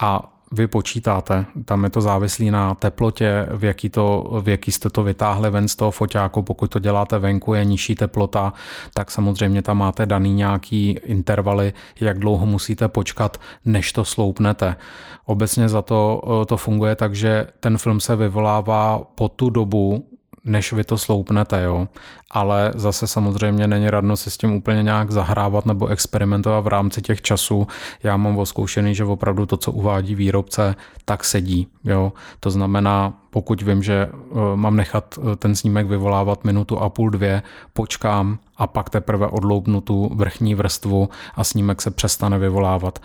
A 0.00 0.35
vy 0.52 0.66
počítáte. 0.66 1.46
Tam 1.64 1.84
je 1.84 1.90
to 1.90 2.00
závislý 2.00 2.50
na 2.50 2.74
teplotě, 2.74 3.46
v 3.50 3.64
jaký, 3.64 3.88
to, 3.88 4.30
v 4.42 4.48
jaký 4.48 4.72
jste 4.72 4.90
to 4.90 5.02
vytáhli 5.02 5.50
ven 5.50 5.68
z 5.68 5.76
toho 5.76 5.90
foťáku. 5.90 6.42
Pokud 6.42 6.70
to 6.70 6.78
děláte 6.78 7.18
venku, 7.18 7.54
je 7.54 7.64
nižší 7.64 7.94
teplota, 7.94 8.52
tak 8.94 9.10
samozřejmě 9.10 9.62
tam 9.62 9.78
máte 9.78 10.06
daný 10.06 10.34
nějaký 10.34 10.90
intervaly, 10.90 11.72
jak 12.00 12.18
dlouho 12.18 12.46
musíte 12.46 12.88
počkat, 12.88 13.40
než 13.64 13.92
to 13.92 14.04
sloupnete. 14.04 14.76
Obecně 15.24 15.68
za 15.68 15.82
to 15.82 16.22
to 16.48 16.56
funguje 16.56 16.96
tak, 16.96 17.14
že 17.14 17.46
ten 17.60 17.78
film 17.78 18.00
se 18.00 18.16
vyvolává 18.16 19.02
po 19.14 19.28
tu 19.28 19.50
dobu, 19.50 20.06
než 20.46 20.72
vy 20.72 20.84
to 20.84 20.98
sloupnete, 20.98 21.62
jo. 21.62 21.88
Ale 22.30 22.72
zase 22.74 23.06
samozřejmě 23.06 23.66
není 23.66 23.90
radno 23.90 24.16
se 24.16 24.30
s 24.30 24.36
tím 24.36 24.52
úplně 24.52 24.82
nějak 24.82 25.10
zahrávat 25.10 25.66
nebo 25.66 25.86
experimentovat 25.86 26.64
v 26.64 26.66
rámci 26.66 27.02
těch 27.02 27.22
časů. 27.22 27.66
Já 28.02 28.16
mám 28.16 28.38
oskoušený, 28.38 28.94
že 28.94 29.04
opravdu 29.04 29.46
to, 29.46 29.56
co 29.56 29.72
uvádí 29.72 30.14
výrobce, 30.14 30.74
tak 31.04 31.24
sedí, 31.24 31.68
jo. 31.84 32.12
To 32.40 32.50
znamená, 32.50 33.12
pokud 33.30 33.62
vím, 33.62 33.82
že 33.82 34.08
uh, 34.10 34.56
mám 34.56 34.76
nechat 34.76 35.18
uh, 35.18 35.34
ten 35.34 35.56
snímek 35.56 35.86
vyvolávat 35.86 36.44
minutu 36.44 36.78
a 36.78 36.88
půl, 36.88 37.10
dvě, 37.10 37.42
počkám 37.72 38.38
a 38.56 38.66
pak 38.66 38.90
teprve 38.90 39.26
odloupnu 39.26 39.80
tu 39.80 40.10
vrchní 40.14 40.54
vrstvu 40.54 41.08
a 41.34 41.44
snímek 41.44 41.82
se 41.82 41.90
přestane 41.90 42.38
vyvolávat. 42.38 42.98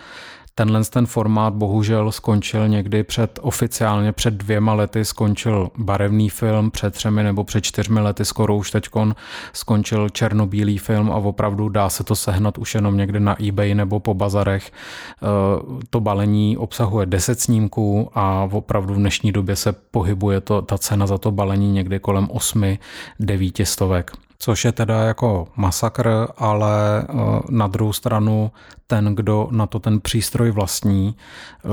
Tenhle 0.55 0.83
ten 0.83 1.05
formát 1.05 1.53
bohužel 1.53 2.11
skončil 2.11 2.67
někdy 2.67 3.03
před, 3.03 3.39
oficiálně 3.41 4.11
před 4.11 4.33
dvěma 4.33 4.73
lety 4.73 5.05
skončil 5.05 5.69
barevný 5.77 6.29
film, 6.29 6.71
před 6.71 6.93
třemi 6.93 7.23
nebo 7.23 7.43
před 7.43 7.61
čtyřmi 7.61 7.99
lety 7.99 8.25
skoro 8.25 8.55
už 8.55 8.71
teďkon 8.71 9.15
skončil 9.53 10.09
černobílý 10.09 10.77
film 10.77 11.11
a 11.11 11.15
opravdu 11.15 11.69
dá 11.69 11.89
se 11.89 12.03
to 12.03 12.15
sehnat 12.15 12.57
už 12.57 12.75
jenom 12.75 12.97
někde 12.97 13.19
na 13.19 13.43
eBay 13.43 13.75
nebo 13.75 13.99
po 13.99 14.13
bazarech. 14.13 14.71
Eh, 14.71 15.25
to 15.89 15.99
balení 15.99 16.57
obsahuje 16.57 17.05
10 17.05 17.39
snímků 17.39 18.09
a 18.13 18.49
opravdu 18.51 18.93
v 18.93 18.97
dnešní 18.97 19.31
době 19.31 19.55
se 19.55 19.71
pohybuje 19.71 20.41
to, 20.41 20.61
ta 20.61 20.77
cena 20.77 21.07
za 21.07 21.17
to 21.17 21.31
balení 21.31 21.71
někdy 21.71 21.99
kolem 21.99 22.27
8-9 22.27 23.65
stovek 23.65 24.11
což 24.41 24.65
je 24.65 24.71
teda 24.71 25.03
jako 25.03 25.47
masakr, 25.55 26.27
ale 26.37 27.01
eh, 27.01 27.13
na 27.49 27.67
druhou 27.67 27.93
stranu 27.93 28.51
ten, 28.87 29.15
kdo 29.15 29.47
na 29.51 29.67
to 29.67 29.79
ten 29.79 30.01
přístroj 30.01 30.51
vlastní, 30.51 31.15
eh, 31.15 31.67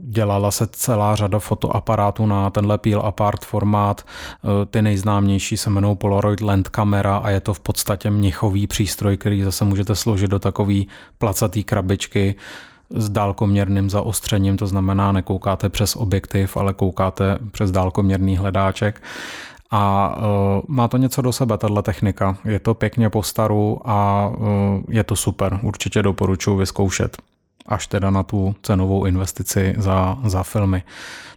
dělala 0.00 0.50
se 0.50 0.66
celá 0.66 1.16
řada 1.16 1.38
fotoaparátů 1.38 2.26
na 2.26 2.50
tenhle 2.50 2.78
peel 2.78 3.00
apart 3.00 3.44
formát. 3.44 4.02
Eh, 4.02 4.66
ty 4.66 4.82
nejznámější 4.82 5.56
se 5.56 5.70
jmenují 5.70 5.96
Polaroid 5.96 6.40
Land 6.40 6.68
Camera 6.68 7.16
a 7.16 7.30
je 7.30 7.40
to 7.40 7.54
v 7.54 7.60
podstatě 7.60 8.10
měchový 8.10 8.66
přístroj, 8.66 9.16
který 9.16 9.42
zase 9.42 9.64
můžete 9.64 9.94
složit 9.94 10.30
do 10.30 10.38
takové 10.38 10.80
placatý 11.18 11.64
krabičky 11.64 12.34
s 12.90 13.10
dálkoměrným 13.10 13.90
zaostřením, 13.90 14.56
to 14.56 14.66
znamená 14.66 15.12
nekoukáte 15.12 15.68
přes 15.68 15.96
objektiv, 15.96 16.56
ale 16.56 16.74
koukáte 16.74 17.38
přes 17.50 17.70
dálkoměrný 17.70 18.36
hledáček 18.36 19.02
a 19.76 20.16
uh, 20.16 20.62
má 20.68 20.88
to 20.88 20.96
něco 20.96 21.22
do 21.22 21.32
sebe, 21.32 21.58
tahle 21.58 21.82
technika. 21.82 22.36
Je 22.44 22.58
to 22.58 22.74
pěkně 22.74 23.10
po 23.10 23.22
staru 23.22 23.80
a 23.84 24.28
uh, 24.28 24.46
je 24.88 25.04
to 25.04 25.16
super. 25.16 25.58
Určitě 25.62 26.02
doporučuji 26.02 26.56
vyzkoušet 26.56 27.16
až 27.66 27.86
teda 27.86 28.10
na 28.10 28.22
tu 28.22 28.54
cenovou 28.62 29.04
investici 29.04 29.74
za, 29.78 30.18
za 30.24 30.42
filmy. 30.42 30.82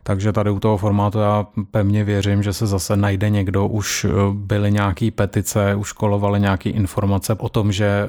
Takže 0.03 0.33
tady 0.33 0.49
u 0.49 0.59
toho 0.59 0.77
formátu 0.77 1.19
já 1.19 1.47
pevně 1.71 2.03
věřím, 2.03 2.43
že 2.43 2.53
se 2.53 2.67
zase 2.67 2.97
najde 2.97 3.29
někdo, 3.29 3.67
už 3.67 4.05
e, 4.05 4.09
byly 4.33 4.71
nějaký 4.71 5.11
petice, 5.11 5.75
už 5.75 5.91
kolovaly 5.91 6.39
nějaké 6.39 6.69
informace 6.69 7.33
o 7.33 7.49
tom, 7.49 7.71
že 7.71 8.07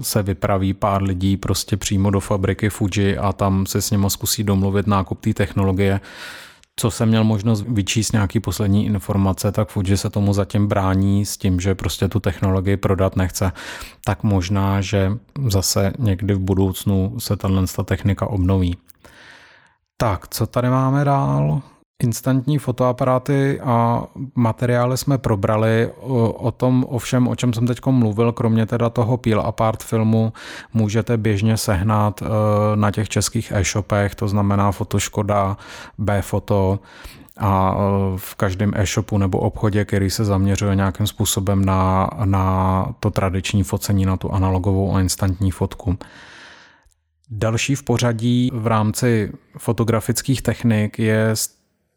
se 0.00 0.22
vypraví 0.22 0.74
pár 0.74 1.02
lidí 1.02 1.36
prostě 1.36 1.76
přímo 1.76 2.10
do 2.10 2.20
fabriky 2.20 2.68
Fuji 2.68 3.18
a 3.18 3.32
tam 3.32 3.66
se 3.66 3.82
s 3.82 3.90
nimi 3.90 4.06
zkusí 4.08 4.44
domluvit 4.44 4.86
nákup 4.86 5.20
té 5.20 5.34
technologie 5.34 6.00
co 6.80 6.90
jsem 6.90 7.08
měl 7.08 7.24
možnost 7.24 7.64
vyčíst 7.68 8.12
nějaký 8.12 8.40
poslední 8.40 8.86
informace, 8.86 9.52
tak 9.52 9.68
Fuji 9.68 9.96
se 9.96 10.10
tomu 10.10 10.32
zatím 10.32 10.66
brání 10.66 11.26
s 11.26 11.36
tím, 11.36 11.60
že 11.60 11.74
prostě 11.74 12.08
tu 12.08 12.20
technologii 12.20 12.76
prodat 12.76 13.16
nechce. 13.16 13.52
Tak 14.04 14.22
možná, 14.22 14.80
že 14.80 15.12
zase 15.46 15.92
někdy 15.98 16.34
v 16.34 16.38
budoucnu 16.38 17.20
se 17.20 17.36
tahle 17.36 17.64
technika 17.84 18.26
obnoví. 18.26 18.76
Tak, 19.96 20.28
co 20.28 20.46
tady 20.46 20.68
máme 20.68 21.04
dál? 21.04 21.62
Instantní 22.00 22.58
fotoaparáty 22.58 23.60
a 23.60 24.04
materiály 24.34 24.98
jsme 24.98 25.18
probrali. 25.18 25.90
O, 26.00 26.50
tom 26.56 26.86
ovšem, 26.88 27.28
o 27.28 27.36
čem 27.36 27.52
jsem 27.52 27.66
teď 27.66 27.80
mluvil, 27.86 28.32
kromě 28.32 28.66
teda 28.66 28.90
toho 28.90 29.16
Peel 29.16 29.40
Apart 29.40 29.82
filmu, 29.82 30.32
můžete 30.74 31.16
běžně 31.16 31.56
sehnat 31.56 32.22
e, 32.22 32.26
na 32.76 32.90
těch 32.90 33.08
českých 33.08 33.52
e-shopech, 33.52 34.14
to 34.14 34.28
znamená 34.28 34.72
Fotoškoda, 34.72 35.56
B-Foto 35.98 36.78
a 37.36 37.76
v 38.16 38.34
každém 38.34 38.72
e-shopu 38.74 39.18
nebo 39.18 39.38
obchodě, 39.38 39.84
který 39.84 40.10
se 40.10 40.24
zaměřuje 40.24 40.76
nějakým 40.76 41.06
způsobem 41.06 41.64
na, 41.64 42.10
na 42.24 42.86
to 43.00 43.10
tradiční 43.10 43.62
focení, 43.62 44.04
na 44.06 44.16
tu 44.16 44.32
analogovou 44.32 44.94
a 44.94 45.00
instantní 45.00 45.50
fotku. 45.50 45.98
Další 47.30 47.74
v 47.74 47.82
pořadí 47.82 48.50
v 48.54 48.66
rámci 48.66 49.32
fotografických 49.58 50.42
technik 50.42 50.98
je 50.98 51.36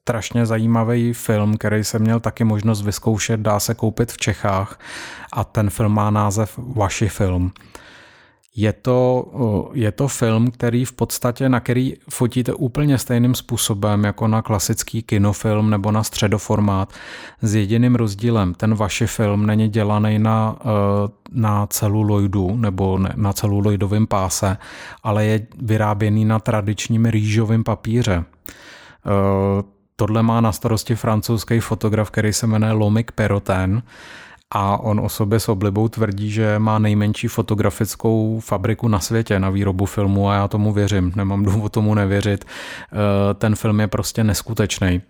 strašně 0.03 0.45
zajímavý 0.45 1.13
film, 1.13 1.57
který 1.57 1.83
jsem 1.83 2.01
měl 2.01 2.19
taky 2.19 2.43
možnost 2.43 2.81
vyzkoušet, 2.81 3.39
dá 3.39 3.59
se 3.59 3.73
koupit 3.73 4.11
v 4.11 4.17
Čechách 4.17 4.79
a 5.33 5.43
ten 5.43 5.69
film 5.69 5.93
má 5.93 6.09
název 6.09 6.59
Vaši 6.75 7.07
film. 7.07 7.51
Je 8.55 8.73
to, 8.73 9.25
je 9.73 9.91
to 9.91 10.07
film, 10.07 10.51
který 10.51 10.85
v 10.85 10.93
podstatě, 10.93 11.49
na 11.49 11.59
který 11.59 11.93
fotíte 12.09 12.53
úplně 12.53 12.97
stejným 12.97 13.35
způsobem 13.35 14.03
jako 14.03 14.27
na 14.27 14.41
klasický 14.41 15.03
kinofilm 15.03 15.69
nebo 15.69 15.91
na 15.91 16.03
středoformát 16.03 16.93
s 17.41 17.55
jediným 17.55 17.95
rozdílem. 17.95 18.53
Ten 18.53 18.75
vaši 18.75 19.07
film 19.07 19.45
není 19.45 19.67
dělaný 19.69 20.19
na, 20.19 20.55
e, 20.61 20.67
na 21.31 21.67
celuloidu 21.67 22.55
nebo 22.55 22.99
na 23.15 23.33
celuloidovém 23.33 24.07
páse, 24.07 24.57
ale 25.03 25.25
je 25.25 25.47
vyráběný 25.61 26.25
na 26.25 26.39
tradičním 26.39 27.05
rýžovém 27.05 27.63
papíře. 27.63 28.25
Tohle 29.95 30.23
má 30.23 30.41
na 30.41 30.51
starosti 30.51 30.95
francouzský 30.95 31.59
fotograf, 31.59 32.11
který 32.11 32.33
se 32.33 32.47
jmenuje 32.47 32.71
Lomik 32.71 33.11
Peroten 33.11 33.83
a 34.51 34.77
on 34.77 34.99
o 34.99 35.09
sobě 35.09 35.39
s 35.39 35.49
oblibou 35.49 35.87
tvrdí, 35.87 36.31
že 36.31 36.59
má 36.59 36.79
nejmenší 36.79 37.27
fotografickou 37.27 38.39
fabriku 38.39 38.87
na 38.87 38.99
světě 38.99 39.39
na 39.39 39.49
výrobu 39.49 39.85
filmu 39.85 40.29
a 40.29 40.35
já 40.35 40.47
tomu 40.47 40.73
věřím, 40.73 41.11
nemám 41.15 41.43
důvod 41.43 41.71
tomu 41.71 41.93
nevěřit. 41.93 42.45
Eh, 42.45 43.33
ten 43.33 43.55
film 43.55 43.79
je 43.79 43.87
prostě 43.87 44.23
neskutečný. 44.23 45.01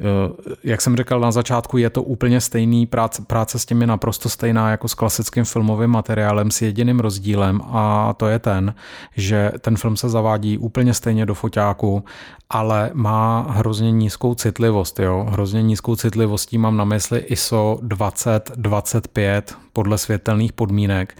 Eh, 0.00 0.54
jak 0.64 0.80
jsem 0.80 0.96
říkal 0.96 1.20
na 1.20 1.30
začátku, 1.30 1.78
je 1.78 1.90
to 1.90 2.02
úplně 2.02 2.40
stejný, 2.40 2.86
práce, 2.86 3.22
práce 3.22 3.58
s 3.58 3.70
je 3.70 3.86
naprosto 3.86 4.28
stejná 4.28 4.70
jako 4.70 4.88
s 4.88 4.94
klasickým 4.94 5.44
filmovým 5.44 5.90
materiálem 5.90 6.50
s 6.50 6.62
jediným 6.62 7.00
rozdílem 7.00 7.60
a 7.64 8.14
to 8.16 8.26
je 8.26 8.38
ten, 8.38 8.74
že 9.16 9.52
ten 9.60 9.76
film 9.76 9.96
se 9.96 10.08
zavádí 10.08 10.58
úplně 10.58 10.94
stejně 10.94 11.26
do 11.26 11.34
foťáku, 11.34 12.04
ale 12.50 12.90
má 12.94 13.46
hrozně 13.48 13.90
nízkou 13.90 14.34
citlivost. 14.34 15.00
Jo? 15.00 15.26
Hrozně 15.30 15.62
nízkou 15.62 15.96
citlivostí 15.96 16.58
mám 16.58 16.76
na 16.76 16.84
mysli 16.84 17.18
ISO 17.18 17.78
2025 17.82 19.56
podle 19.72 19.98
světelných 19.98 20.52
podmínek, 20.52 21.18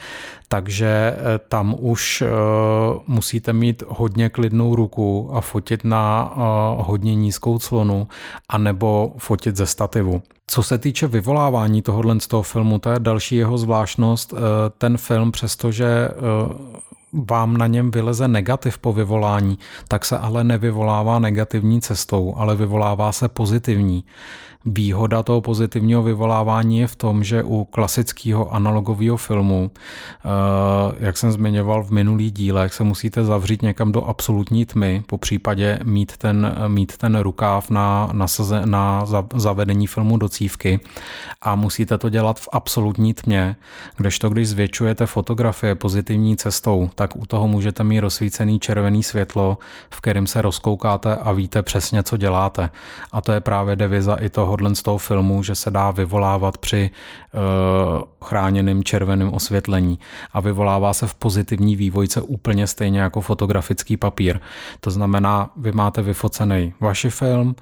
takže 0.49 0.87
eh, 1.17 1.39
tam 1.49 1.77
už 1.79 2.23
eh, 2.23 2.29
musíte 3.07 3.53
mít 3.53 3.83
hodně 3.89 4.29
klidnou 4.29 4.75
ruku 4.75 5.31
a 5.33 5.41
fotit 5.41 5.85
na 5.85 6.33
eh, 6.33 6.41
hodně 6.83 7.15
nízkou 7.15 7.59
clonu, 7.59 8.09
anebo 8.49 9.13
fotit 9.19 9.57
ze 9.57 9.67
stativu. 9.67 10.23
Co 10.47 10.63
se 10.63 10.79
týče 10.79 11.07
vyvolávání 11.07 11.83
tohohle 11.83 12.21
z 12.21 12.27
toho 12.27 12.43
filmu, 12.43 12.79
to 12.79 12.91
je 12.91 12.99
další 12.99 13.37
jeho 13.37 13.59
zvláštnost. 13.59 14.35
Ten 14.79 14.97
film, 14.97 15.33
přestože 15.33 16.09
vám 17.13 17.57
na 17.57 17.67
něm 17.67 17.91
vyleze 17.91 18.29
negativ 18.29 18.79
po 18.79 18.93
vyvolání, 18.93 19.59
tak 19.89 20.05
se 20.05 20.19
ale 20.19 20.45
nevyvolává 20.45 21.19
negativní 21.19 21.81
cestou, 21.81 22.35
ale 22.37 22.57
vyvolává 22.57 23.13
se 23.13 23.29
pozitivní. 23.29 24.05
Výhoda 24.65 25.23
toho 25.23 25.41
pozitivního 25.41 26.03
vyvolávání 26.03 26.79
je 26.79 26.87
v 26.87 26.97
tom, 26.97 27.25
že 27.25 27.43
u 27.43 27.65
klasického 27.65 28.55
analogového 28.55 29.17
filmu, 29.17 29.71
eh, 29.71 30.29
jak 31.01 31.17
jsem 31.17 31.33
zmiňoval 31.33 31.85
v 31.85 31.91
minulých 31.91 32.33
dílech, 32.33 32.75
se 32.75 32.85
musíte 32.85 33.25
zavřít 33.25 33.63
někam 33.63 33.93
do 33.93 34.05
absolutní 34.05 34.67
tmy, 34.67 35.03
po 35.07 35.19
případě 35.19 35.79
mít 35.85 36.17
ten, 36.17 36.55
mít 36.69 36.97
ten 36.97 37.19
rukáv 37.19 37.71
na, 37.71 38.11
na, 38.13 38.27
na 38.65 39.07
zavedení 39.35 39.87
filmu 39.87 40.17
do 40.17 40.29
cívky 40.29 40.81
a 41.43 41.55
musíte 41.55 41.99
to 41.99 42.09
dělat 42.09 42.41
v 42.41 42.49
absolutní 42.53 43.15
tmě, 43.15 43.57
kdežto 43.97 44.29
když 44.29 44.49
zvětšujete 44.49 45.07
fotografie 45.07 45.75
pozitivní 45.75 46.37
cestou, 46.37 46.91
tak 47.01 47.17
u 47.17 47.27
toho 47.27 47.49
můžete 47.49 47.85
mít 47.85 48.01
rozsvícený 48.01 48.61
červený 48.61 49.03
světlo, 49.03 49.59
v 49.91 50.01
kterém 50.01 50.27
se 50.27 50.43
rozkoukáte 50.43 51.17
a 51.17 51.33
víte 51.33 51.63
přesně, 51.63 52.03
co 52.03 52.17
děláte. 52.17 52.71
A 53.13 53.21
to 53.21 53.33
je 53.33 53.41
právě 53.41 53.77
deviza 53.77 54.15
i 54.15 54.29
toho 54.29 54.51
tohohle 54.51 54.75
z 54.75 54.83
toho 54.83 54.99
filmu, 54.99 55.43
že 55.43 55.55
se 55.55 55.71
dá 55.71 55.91
vyvolávat 55.91 56.59
při 56.59 56.91
uh, 56.91 58.03
chráněném 58.25 58.85
červeném 58.85 59.33
osvětlení 59.33 59.99
a 60.33 60.41
vyvolává 60.41 60.93
se 60.93 61.07
v 61.07 61.15
pozitivní 61.15 61.77
vývojce 61.77 62.21
úplně 62.21 62.67
stejně 62.67 63.01
jako 63.01 63.21
fotografický 63.21 63.97
papír. 63.97 64.41
To 64.81 64.91
znamená, 64.91 65.51
vy 65.57 65.73
máte 65.73 66.03
vyfocený 66.03 66.75
vaši 66.81 67.11
film, 67.11 67.55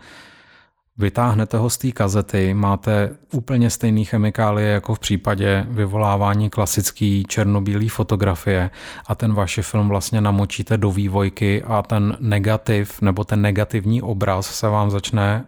Vytáhnete 1.01 1.57
ho 1.57 1.71
z 1.71 1.79
té 1.79 1.93
kazety, 1.93 2.55
máte 2.55 3.11
úplně 3.33 3.71
stejný 3.71 4.05
chemikálie 4.05 4.69
jako 4.69 4.95
v 4.95 4.99
případě 4.99 5.67
vyvolávání 5.69 6.51
klasické 6.51 7.23
černobílé 7.29 7.89
fotografie 7.89 8.71
a 9.07 9.15
ten 9.15 9.35
vaši 9.35 9.63
film 9.63 9.89
vlastně 9.89 10.21
namočíte 10.21 10.77
do 10.77 10.91
vývojky 10.91 11.63
a 11.63 11.83
ten 11.83 12.17
negativ 12.21 13.01
nebo 13.01 13.25
ten 13.25 13.43
negativní 13.43 14.03
obraz 14.03 14.55
se 14.55 14.69
vám 14.69 14.91
začne 14.91 15.45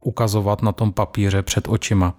ukazovat 0.00 0.62
na 0.62 0.72
tom 0.72 0.92
papíře 0.92 1.42
před 1.42 1.68
očima. 1.68 2.14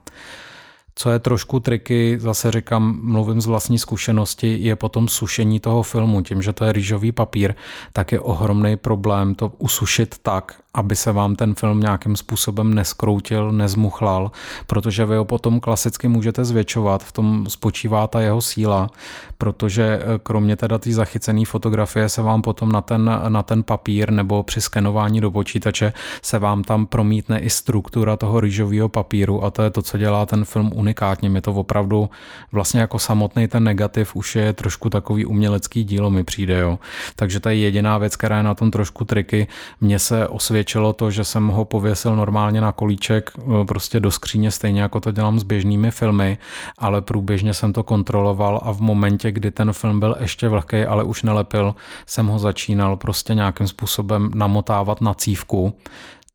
Co 1.02 1.12
je 1.12 1.20
trošku 1.20 1.60
triky, 1.60 2.18
zase 2.20 2.52
říkám, 2.52 3.00
mluvím 3.04 3.42
z 3.42 3.46
vlastní 3.46 3.80
zkušenosti, 3.80 4.58
je 4.60 4.76
potom 4.76 5.08
sušení 5.08 5.60
toho 5.60 5.84
filmu. 5.84 6.22
Tím, 6.22 6.42
že 6.42 6.54
to 6.54 6.66
je 6.66 6.74
rýžový 6.74 7.12
papír, 7.12 7.56
tak 7.94 8.12
je 8.12 8.20
ohromný 8.20 8.78
problém 8.78 9.36
to 9.36 9.52
usušit 9.58 10.16
tak, 10.22 10.62
aby 10.74 10.96
se 10.96 11.12
vám 11.12 11.36
ten 11.36 11.56
film 11.56 11.80
nějakým 11.80 12.16
způsobem 12.16 12.74
neskroutil, 12.74 13.52
nezmuchlal, 13.52 14.32
protože 14.68 15.06
vy 15.06 15.16
ho 15.16 15.26
potom 15.26 15.60
klasicky 15.60 16.08
můžete 16.08 16.46
zvětšovat, 16.46 17.04
v 17.04 17.12
tom 17.12 17.46
spočívá 17.50 18.08
ta 18.08 18.22
jeho 18.22 18.42
síla, 18.42 18.90
protože 19.38 19.84
eh, 19.84 20.20
kromě 20.24 20.56
teda 20.56 20.78
té 20.78 20.92
zachycené 20.92 21.46
fotografie 21.46 22.10
se 22.10 22.22
vám 22.22 22.42
potom 22.42 22.72
na 22.72 22.82
ten, 22.82 23.12
na 23.28 23.44
ten 23.44 23.64
papír 23.64 24.12
nebo 24.12 24.44
při 24.44 24.62
skenování 24.62 25.22
do 25.22 25.32
počítače 25.32 25.94
se 26.22 26.40
vám 26.40 26.64
tam 26.64 26.86
promítne 26.86 27.40
i 27.40 27.50
struktura 27.50 28.18
toho 28.18 28.40
rýžového 28.40 28.90
papíru 28.90 29.44
a 29.44 29.52
to 29.52 29.62
je 29.62 29.70
to, 29.70 29.82
co 29.82 29.98
dělá 29.98 30.26
ten 30.26 30.46
film 30.46 30.72
unikátně. 30.90 31.30
Je 31.34 31.42
to 31.42 31.54
opravdu 31.54 32.10
vlastně 32.52 32.82
jako 32.82 33.00
samotný 33.00 33.48
ten 33.48 33.64
negativ 33.64 34.16
už 34.16 34.36
je 34.36 34.54
trošku 34.54 34.90
takový 34.90 35.26
umělecký 35.26 35.84
dílo 35.84 36.10
mi 36.10 36.24
přijde, 36.24 36.60
jo. 36.60 36.80
Takže 37.16 37.40
to 37.40 37.50
je 37.50 37.56
jediná 37.56 37.98
věc, 37.98 38.16
která 38.16 38.38
je 38.38 38.44
na 38.44 38.54
tom 38.54 38.72
trošku 38.72 39.06
triky. 39.06 39.48
Mně 39.82 40.00
se 40.00 40.28
osvědčí 40.28 40.60
svědčilo 40.60 40.94
to, 40.94 41.12
že 41.12 41.24
jsem 41.24 41.48
ho 41.48 41.66
pověsil 41.66 42.16
normálně 42.16 42.62
na 42.62 42.72
kolíček 42.72 43.32
eh, 43.38 43.66
prostě 43.66 44.00
do 44.00 44.12
skříně, 44.12 44.52
stejně 44.52 44.82
jako 44.82 45.00
to 45.00 45.12
dělám 45.12 45.40
s 45.40 45.44
běžnými 45.44 45.92
filmy, 45.92 46.38
ale 46.78 47.02
průběžně 47.02 47.54
jsem 47.54 47.74
to 47.74 47.84
kontroloval 47.84 48.60
a 48.64 48.72
v 48.72 48.82
momentě, 48.82 49.32
kdy 49.32 49.52
ten 49.52 49.74
film 49.74 50.00
byl 50.00 50.16
ještě 50.20 50.48
vlhký, 50.48 50.84
ale 50.84 51.04
už 51.04 51.24
nelepil, 51.24 51.76
jsem 52.06 52.28
ho 52.28 52.40
začínal 52.40 52.98
prostě 52.98 53.34
nějakým 53.34 53.68
způsobem 53.68 54.32
namotávat 54.36 55.02
na 55.02 55.14
cívku, 55.14 55.74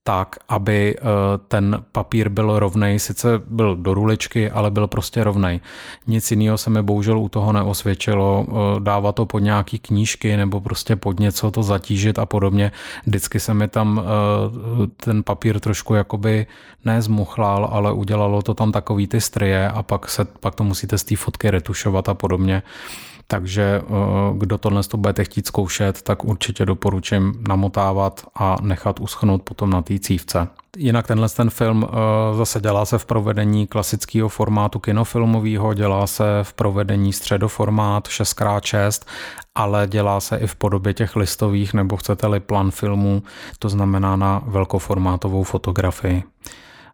tak, 0.06 0.36
aby 0.48 0.96
eh, 0.96 1.02
ten 1.48 1.84
papír 1.92 2.28
byl 2.28 2.58
rovnej, 2.58 2.98
sice 2.98 3.28
byl 3.46 3.76
do 3.76 3.94
ruličky, 3.94 4.50
ale 4.50 4.70
byl 4.70 4.86
prostě 4.86 5.24
rovnej. 5.24 5.60
Nic 6.06 6.30
jiného 6.30 6.58
se 6.58 6.70
mi 6.70 6.82
bohužel 6.82 7.18
u 7.18 7.28
toho 7.28 7.52
neosvědčilo, 7.52 8.46
eh, 8.48 8.80
dávat 8.80 9.14
to 9.14 9.26
pod 9.26 9.38
nějaký 9.38 9.78
knížky 9.78 10.36
nebo 10.36 10.60
prostě 10.60 10.96
pod 10.96 11.20
něco 11.20 11.50
to 11.50 11.62
zatížit 11.62 12.18
a 12.18 12.26
podobně. 12.26 12.72
Vždycky 13.06 13.40
se 13.40 13.54
mi 13.54 13.68
tam 13.68 14.02
eh, 14.04 14.86
ten 14.96 15.22
papír 15.22 15.60
trošku 15.60 15.94
jakoby 15.94 16.46
nezmuchlal, 16.84 17.68
ale 17.72 17.92
udělalo 17.92 18.42
to 18.42 18.54
tam 18.54 18.72
takový 18.72 19.06
ty 19.06 19.20
strie 19.20 19.68
a 19.68 19.82
pak, 19.82 20.08
se, 20.08 20.24
pak 20.24 20.54
to 20.54 20.64
musíte 20.64 20.98
z 20.98 21.04
té 21.04 21.16
fotky 21.16 21.50
retušovat 21.50 22.08
a 22.08 22.14
podobně. 22.14 22.62
Takže 23.26 23.82
eh, 23.82 23.90
kdo 24.34 24.58
tohle 24.58 24.82
to 24.82 24.96
budete 24.96 25.24
chtít 25.24 25.46
zkoušet, 25.46 26.02
tak 26.02 26.24
určitě 26.24 26.66
doporučím 26.66 27.34
namotávat 27.48 28.26
a 28.34 28.56
nechat 28.62 29.00
uschnout 29.00 29.42
potom 29.42 29.70
na 29.70 29.82
té 29.82 29.98
cívce. 29.98 30.48
Jinak 30.76 31.06
tenhle 31.06 31.28
ten 31.28 31.50
film 31.50 31.86
eh, 31.88 32.36
zase 32.36 32.60
dělá 32.60 32.84
se 32.84 32.98
v 32.98 33.06
provedení 33.06 33.66
klasického 33.66 34.28
formátu 34.28 34.78
kinofilmového, 34.78 35.74
dělá 35.74 36.06
se 36.06 36.24
v 36.42 36.52
provedení 36.52 37.12
středoformát 37.12 38.08
6x6, 38.08 39.06
ale 39.54 39.86
dělá 39.86 40.20
se 40.20 40.36
i 40.36 40.46
v 40.46 40.54
podobě 40.54 40.94
těch 40.94 41.16
listových 41.16 41.74
nebo 41.74 41.96
chcete-li 41.96 42.40
plan 42.40 42.70
filmů, 42.70 43.22
to 43.58 43.68
znamená 43.68 44.16
na 44.16 44.42
velkoformátovou 44.46 45.42
fotografii. 45.42 46.22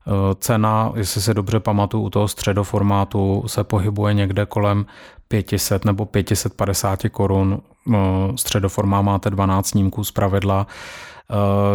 Eh, 0.06 0.34
cena, 0.34 0.92
jestli 0.96 1.20
si 1.20 1.34
dobře 1.34 1.60
pamatuju, 1.60 2.02
u 2.02 2.10
toho 2.10 2.28
středoformátu 2.28 3.44
se 3.46 3.64
pohybuje 3.64 4.14
někde 4.14 4.46
kolem 4.46 4.86
500 5.30 5.84
nebo 5.84 6.06
550 6.06 7.08
korun. 7.10 7.60
Eh, 7.94 7.96
středoformá 8.36 9.02
máte 9.02 9.30
12 9.30 9.68
snímků 9.68 10.04
z 10.04 10.12
pravidla 10.12 10.66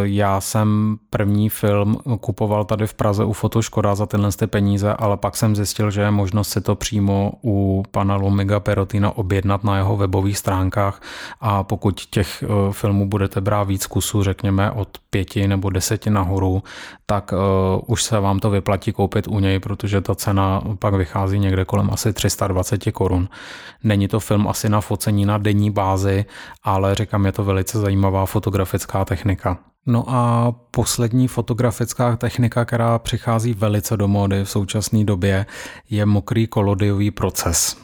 Já 0.03 0.41
jsem 0.41 0.97
první 1.09 1.49
film 1.49 1.97
kupoval 2.19 2.65
tady 2.65 2.87
v 2.87 2.93
Praze 2.93 3.23
u 3.23 3.33
Fotoškoda 3.33 3.95
za 3.95 4.05
tyhle 4.05 4.31
ty 4.31 4.47
peníze, 4.47 4.93
ale 4.93 5.17
pak 5.17 5.35
jsem 5.35 5.55
zjistil, 5.55 5.91
že 5.91 6.01
je 6.01 6.11
možnost 6.11 6.49
si 6.49 6.61
to 6.61 6.75
přímo 6.75 7.31
u 7.43 7.83
pana 7.91 8.15
Lumiga 8.15 8.59
Perotina 8.59 9.17
objednat 9.17 9.63
na 9.63 9.77
jeho 9.77 9.97
webových 9.97 10.37
stránkách 10.37 11.01
a 11.41 11.63
pokud 11.63 12.01
těch 12.09 12.43
eh, 12.43 12.47
filmů 12.71 13.09
budete 13.09 13.41
brát 13.41 13.63
víc 13.63 13.85
kusů, 13.85 14.23
řekněme 14.23 14.71
od 14.71 14.97
pěti 15.15 15.47
nebo 15.47 15.69
deseti 15.69 16.09
nahoru, 16.09 16.63
tak 17.05 17.31
uh, 17.31 17.39
už 17.87 18.03
se 18.03 18.19
vám 18.19 18.39
to 18.39 18.49
vyplatí 18.49 18.91
koupit 18.91 19.27
u 19.27 19.39
něj, 19.39 19.59
protože 19.59 20.01
ta 20.01 20.15
cena 20.15 20.61
pak 20.79 20.93
vychází 20.93 21.39
někde 21.39 21.65
kolem 21.65 21.89
asi 21.91 22.13
320 22.13 22.91
korun. 22.91 23.29
Není 23.83 24.07
to 24.07 24.19
film 24.19 24.47
asi 24.47 24.69
na 24.69 24.81
focení 24.81 25.25
na 25.25 25.37
denní 25.37 25.71
bázi, 25.71 26.25
ale 26.63 26.95
říkám, 26.95 27.25
je 27.25 27.31
to 27.31 27.43
velice 27.43 27.79
zajímavá 27.79 28.25
fotografická 28.25 29.05
technika. 29.05 29.44
No 29.85 30.05
a 30.07 30.51
poslední 30.71 31.27
fotografická 31.27 32.15
technika, 32.15 32.65
která 32.65 32.99
přichází 32.99 33.53
velice 33.53 33.97
do 33.97 34.07
módy 34.07 34.43
v 34.43 34.49
současné 34.49 35.03
době, 35.03 35.45
je 35.89 36.05
mokrý 36.05 36.47
kolodiový 36.47 37.11
proces. 37.11 37.77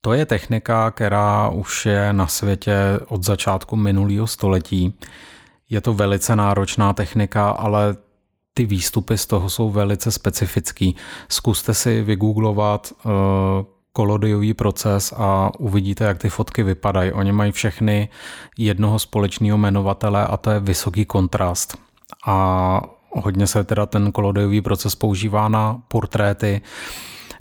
To 0.00 0.12
je 0.12 0.26
technika, 0.26 0.90
která 0.90 1.48
už 1.48 1.86
je 1.86 2.12
na 2.12 2.26
světě 2.26 2.76
od 3.08 3.24
začátku 3.24 3.76
minulého 3.76 4.26
století. 4.26 4.98
Je 5.70 5.80
to 5.80 5.94
velice 5.94 6.36
náročná 6.36 6.92
technika, 6.92 7.50
ale 7.50 7.96
ty 8.54 8.66
výstupy 8.66 9.18
z 9.18 9.26
toho 9.26 9.50
jsou 9.50 9.70
velice 9.70 10.12
specifický. 10.12 10.96
Zkuste 11.28 11.74
si 11.74 12.02
vygooglovat 12.02 12.92
uh, 12.92 13.10
kolodiový 13.94 14.54
proces 14.54 15.14
a 15.16 15.50
uvidíte, 15.58 16.04
jak 16.04 16.18
ty 16.18 16.28
fotky 16.28 16.62
vypadají. 16.62 17.12
Oni 17.12 17.32
mají 17.32 17.52
všechny 17.52 18.08
jednoho 18.58 18.98
společného 18.98 19.58
jmenovatele 19.58 20.26
a 20.26 20.36
to 20.36 20.50
je 20.50 20.60
vysoký 20.60 21.04
kontrast. 21.04 21.78
A 22.26 22.80
hodně 23.10 23.46
se 23.46 23.64
teda 23.64 23.86
ten 23.86 24.12
kolodiový 24.12 24.60
proces 24.60 24.94
používá 24.94 25.48
na 25.48 25.82
portréty. 25.88 26.60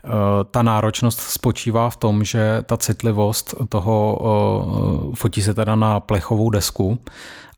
Eh, 0.06 0.10
ta 0.52 0.64
náročnost 0.64 1.20
spočívá 1.20 1.90
v 1.90 1.98
tom, 1.98 2.24
že 2.24 2.62
ta 2.66 2.78
citlivost 2.78 3.56
toho 3.70 4.20
eh, 4.22 5.16
fotí 5.16 5.42
se 5.42 5.54
teda 5.54 5.76
na 5.76 6.00
plechovou 6.00 6.50
desku 6.50 7.00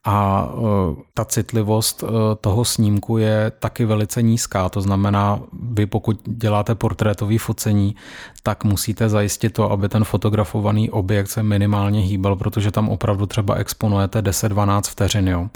a 0.06 0.50
e, 0.50 1.04
ta 1.14 1.26
citlivost 1.26 2.04
e, 2.04 2.08
toho 2.42 2.66
snímku 2.66 3.18
je 3.18 3.52
taky 3.60 3.86
velice 3.86 4.22
nízká. 4.22 4.70
To 4.70 4.82
znamená, 4.82 5.40
vy 5.54 5.86
pokud 5.86 6.20
děláte 6.26 6.76
portrétový 6.76 7.38
focení, 7.38 7.96
tak 8.44 8.64
musíte 8.64 9.10
zajistit 9.10 9.50
to, 9.50 9.72
aby 9.72 9.90
ten 9.90 10.04
fotografovaný 10.04 10.90
objekt 10.90 11.28
se 11.28 11.44
minimálně 11.44 12.02
hýbal, 12.02 12.36
protože 12.36 12.72
tam 12.72 12.90
opravdu 12.90 13.26
třeba 13.26 13.56
exponujete 13.56 14.22
10-12 14.22 14.82
vteřin. 14.82 15.28
Jo. 15.28 15.50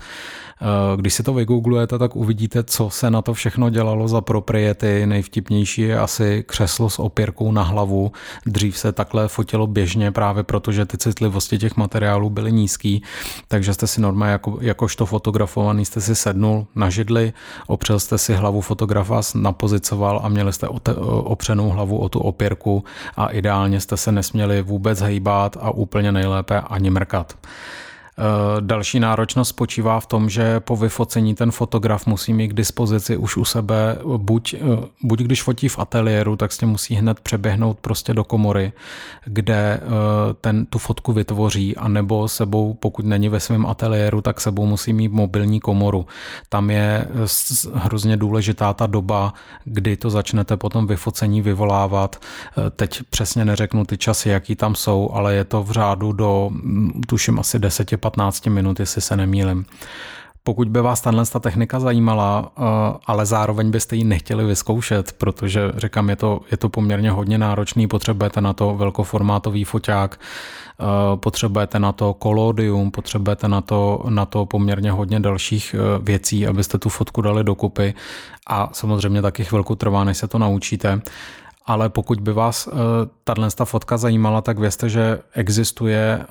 Eh, 0.61 0.97
když 0.97 1.13
si 1.13 1.23
to 1.23 1.33
vygooglujete, 1.33 1.97
tak 1.97 2.15
uvidíte, 2.15 2.63
co 2.63 2.89
se 2.89 3.09
na 3.09 3.21
to 3.21 3.33
všechno 3.33 3.69
dělalo 3.69 4.07
za 4.07 4.21
propriety. 4.21 5.05
Nejvtipnější 5.05 5.81
je 5.81 5.99
asi 5.99 6.43
křeslo 6.47 6.89
s 6.89 6.99
opěrkou 6.99 7.51
na 7.51 7.63
hlavu. 7.63 8.11
Dřív 8.45 8.77
se 8.77 8.91
takhle 8.91 9.27
fotilo 9.27 9.67
běžně 9.67 10.11
právě 10.11 10.43
protože 10.43 10.85
ty 10.85 10.97
citlivosti 10.97 11.57
těch 11.57 11.77
materiálů 11.77 12.29
byly 12.29 12.51
nízký, 12.51 13.03
takže 13.47 13.73
jste 13.73 13.87
si 13.87 14.01
normálně 14.01 14.31
jako, 14.39 14.57
jakožto 14.61 15.05
fotografovaný 15.05 15.85
jste 15.85 16.01
si 16.01 16.15
sednul 16.15 16.67
na 16.75 16.89
židli, 16.89 17.33
opřel 17.67 17.99
jste 17.99 18.17
si 18.17 18.33
hlavu 18.33 18.61
fotografa, 18.61 19.21
napozicoval 19.35 20.21
a 20.23 20.29
měli 20.29 20.53
jste 20.53 20.67
opřenou 21.23 21.69
hlavu 21.69 21.97
o 21.97 22.09
tu 22.09 22.19
opěrku 22.19 22.83
a 23.17 23.27
ideálně 23.27 23.79
jste 23.79 23.97
se 23.97 24.11
nesměli 24.11 24.61
vůbec 24.61 25.01
hejbat 25.01 25.57
a 25.61 25.71
úplně 25.71 26.11
nejlépe 26.11 26.61
ani 26.61 26.89
mrkat. 26.89 27.37
Eh, 28.19 28.61
další 28.61 28.99
náročnost 28.99 29.49
spočívá 29.49 29.99
v 29.99 30.05
tom, 30.05 30.29
že 30.29 30.59
po 30.59 30.75
vyfocení 30.75 31.35
ten 31.35 31.51
fotograf 31.51 32.05
musí 32.05 32.33
mít 32.33 32.47
k 32.47 32.53
dispozici 32.53 33.17
už 33.17 33.37
u 33.37 33.45
sebe, 33.45 33.97
buď, 34.17 34.53
eh, 34.53 34.59
buď 35.03 35.19
když 35.19 35.43
fotí 35.43 35.69
v 35.69 35.79
ateliéru, 35.79 36.35
tak 36.35 36.51
s 36.51 36.57
tím 36.57 36.69
musí 36.69 36.95
hned 36.95 37.19
přeběhnout 37.19 37.79
prostě 37.79 38.13
do 38.13 38.23
komory, 38.23 38.73
kde 39.25 39.53
eh, 39.53 39.79
ten, 40.41 40.65
tu 40.65 40.79
fotku 40.79 41.13
vytvoří, 41.13 41.77
anebo 41.77 42.27
sebou, 42.27 42.73
pokud 42.73 43.05
není 43.05 43.29
ve 43.29 43.39
svém 43.39 43.65
ateliéru, 43.65 44.21
tak 44.21 44.41
sebou 44.41 44.65
musí 44.65 44.93
mít 44.93 45.11
mobilní 45.11 45.59
komoru. 45.59 46.05
Tam 46.49 46.69
je 46.69 47.07
hrozně 47.73 48.17
důležitá 48.17 48.73
ta 48.73 48.87
doba, 48.87 49.33
kdy 49.63 49.97
to 49.97 50.09
začnete 50.09 50.57
potom 50.57 50.87
vyfocení 50.87 51.41
vyvolávat. 51.41 52.15
Teď 52.75 53.01
přesně 53.09 53.45
neřeknu 53.45 53.85
ty 53.85 53.97
časy, 53.97 54.29
jaký 54.29 54.55
tam 54.55 54.75
jsou, 54.75 55.11
ale 55.13 55.35
je 55.35 55.43
to 55.43 55.63
v 55.63 55.71
řádu 55.71 56.11
do, 56.11 56.49
mm, 56.51 57.01
tuším, 57.07 57.39
asi 57.39 57.59
10 57.59 58.08
15 58.09 58.47
minut, 58.47 58.79
jestli 58.79 59.01
se 59.01 59.17
nemýlim. 59.17 59.65
Pokud 60.43 60.69
by 60.69 60.81
vás 60.81 61.01
tahle 61.01 61.25
technika 61.39 61.79
zajímala, 61.79 62.51
eh, 62.57 62.61
ale 63.05 63.25
zároveň 63.25 63.71
byste 63.71 63.95
ji 63.95 64.03
nechtěli 64.03 64.45
vyzkoušet, 64.45 65.11
protože 65.11 65.71
říkám, 65.77 66.09
je 66.09 66.15
to, 66.15 66.39
je 66.51 66.57
to 66.57 66.69
poměrně 66.69 67.11
hodně 67.11 67.37
náročný, 67.37 67.87
potřebujete 67.87 68.41
na 68.41 68.53
to 68.53 68.75
velkoformátový 68.75 69.63
foťák, 69.63 70.19
eh, 70.19 70.83
potřebujete 71.15 71.79
na 71.79 71.91
to 71.91 72.13
kolodium, 72.13 72.91
potřebujete 72.91 73.47
na 73.47 73.61
to, 73.61 74.03
na 74.09 74.25
to 74.25 74.45
poměrně 74.45 74.91
hodně 74.91 75.19
dalších 75.19 75.75
eh, 75.75 75.99
věcí, 76.01 76.47
abyste 76.47 76.77
tu 76.77 76.89
fotku 76.89 77.21
dali 77.21 77.43
dokupy 77.43 77.93
a 78.47 78.69
samozřejmě 78.73 79.21
taky 79.21 79.43
chvilku 79.43 79.75
trvá, 79.75 80.03
než 80.03 80.17
se 80.17 80.27
to 80.27 80.37
naučíte 80.37 81.01
ale 81.65 81.89
pokud 81.89 82.19
by 82.19 82.33
vás 82.33 82.69
tato 83.23 83.65
fotka 83.65 83.97
zajímala, 83.97 84.41
tak 84.41 84.59
vězte, 84.59 84.89
že 84.89 85.19
existuje 85.33 86.25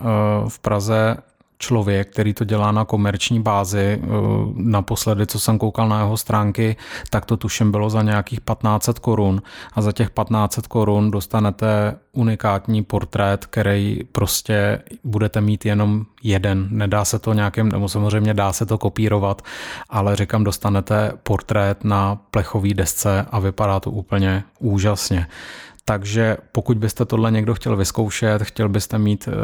v 0.49 0.59
Praze 0.59 1.17
člověk, 1.59 2.13
který 2.13 2.35
to 2.35 2.45
dělá 2.45 2.73
na 2.73 2.85
komerční 2.85 3.41
bázi. 3.41 4.01
Eh, 4.03 4.07
naposledy, 4.55 5.27
co 5.27 5.41
jsem 5.41 5.59
koukal 5.59 5.89
na 5.89 5.99
jeho 5.99 6.17
stránky, 6.17 6.77
tak 7.11 7.27
to 7.27 7.37
tuším 7.37 7.71
bylo 7.71 7.91
za 7.91 8.03
nějakých 8.03 8.41
1500 8.41 8.99
korun 8.99 9.43
a 9.73 9.83
za 9.83 9.93
těch 9.93 10.09
1500 10.09 10.67
korun 10.67 11.11
dostanete 11.11 11.97
unikátní 12.13 12.83
portrét, 12.85 13.47
který 13.47 13.99
prostě 14.13 14.83
budete 15.05 15.41
mít 15.41 15.67
jenom 15.67 16.05
jeden. 16.23 16.69
Nedá 16.71 17.05
se 17.05 17.19
to 17.19 17.33
nějakým, 17.33 17.69
nebo 17.69 17.89
samozřejmě 17.89 18.35
dá 18.35 18.53
se 18.53 18.67
to 18.67 18.79
kopírovat, 18.79 19.43
ale 19.89 20.17
říkám, 20.17 20.45
dostanete 20.45 21.13
portrét 21.23 21.85
na 21.85 22.19
plechový 22.31 22.75
desce 22.75 23.27
a 23.31 23.39
vypadá 23.39 23.81
to 23.81 23.91
úplně 23.91 24.45
úžasně. 24.59 25.27
Takže 25.89 26.37
pokud 26.53 26.79
byste 26.79 27.05
tohle 27.05 27.31
někdo 27.31 27.55
chtěl 27.55 27.77
vyzkoušet, 27.77 28.43
chtěl 28.43 28.69
byste 28.69 28.99
mít 28.99 29.29
uh, 29.29 29.35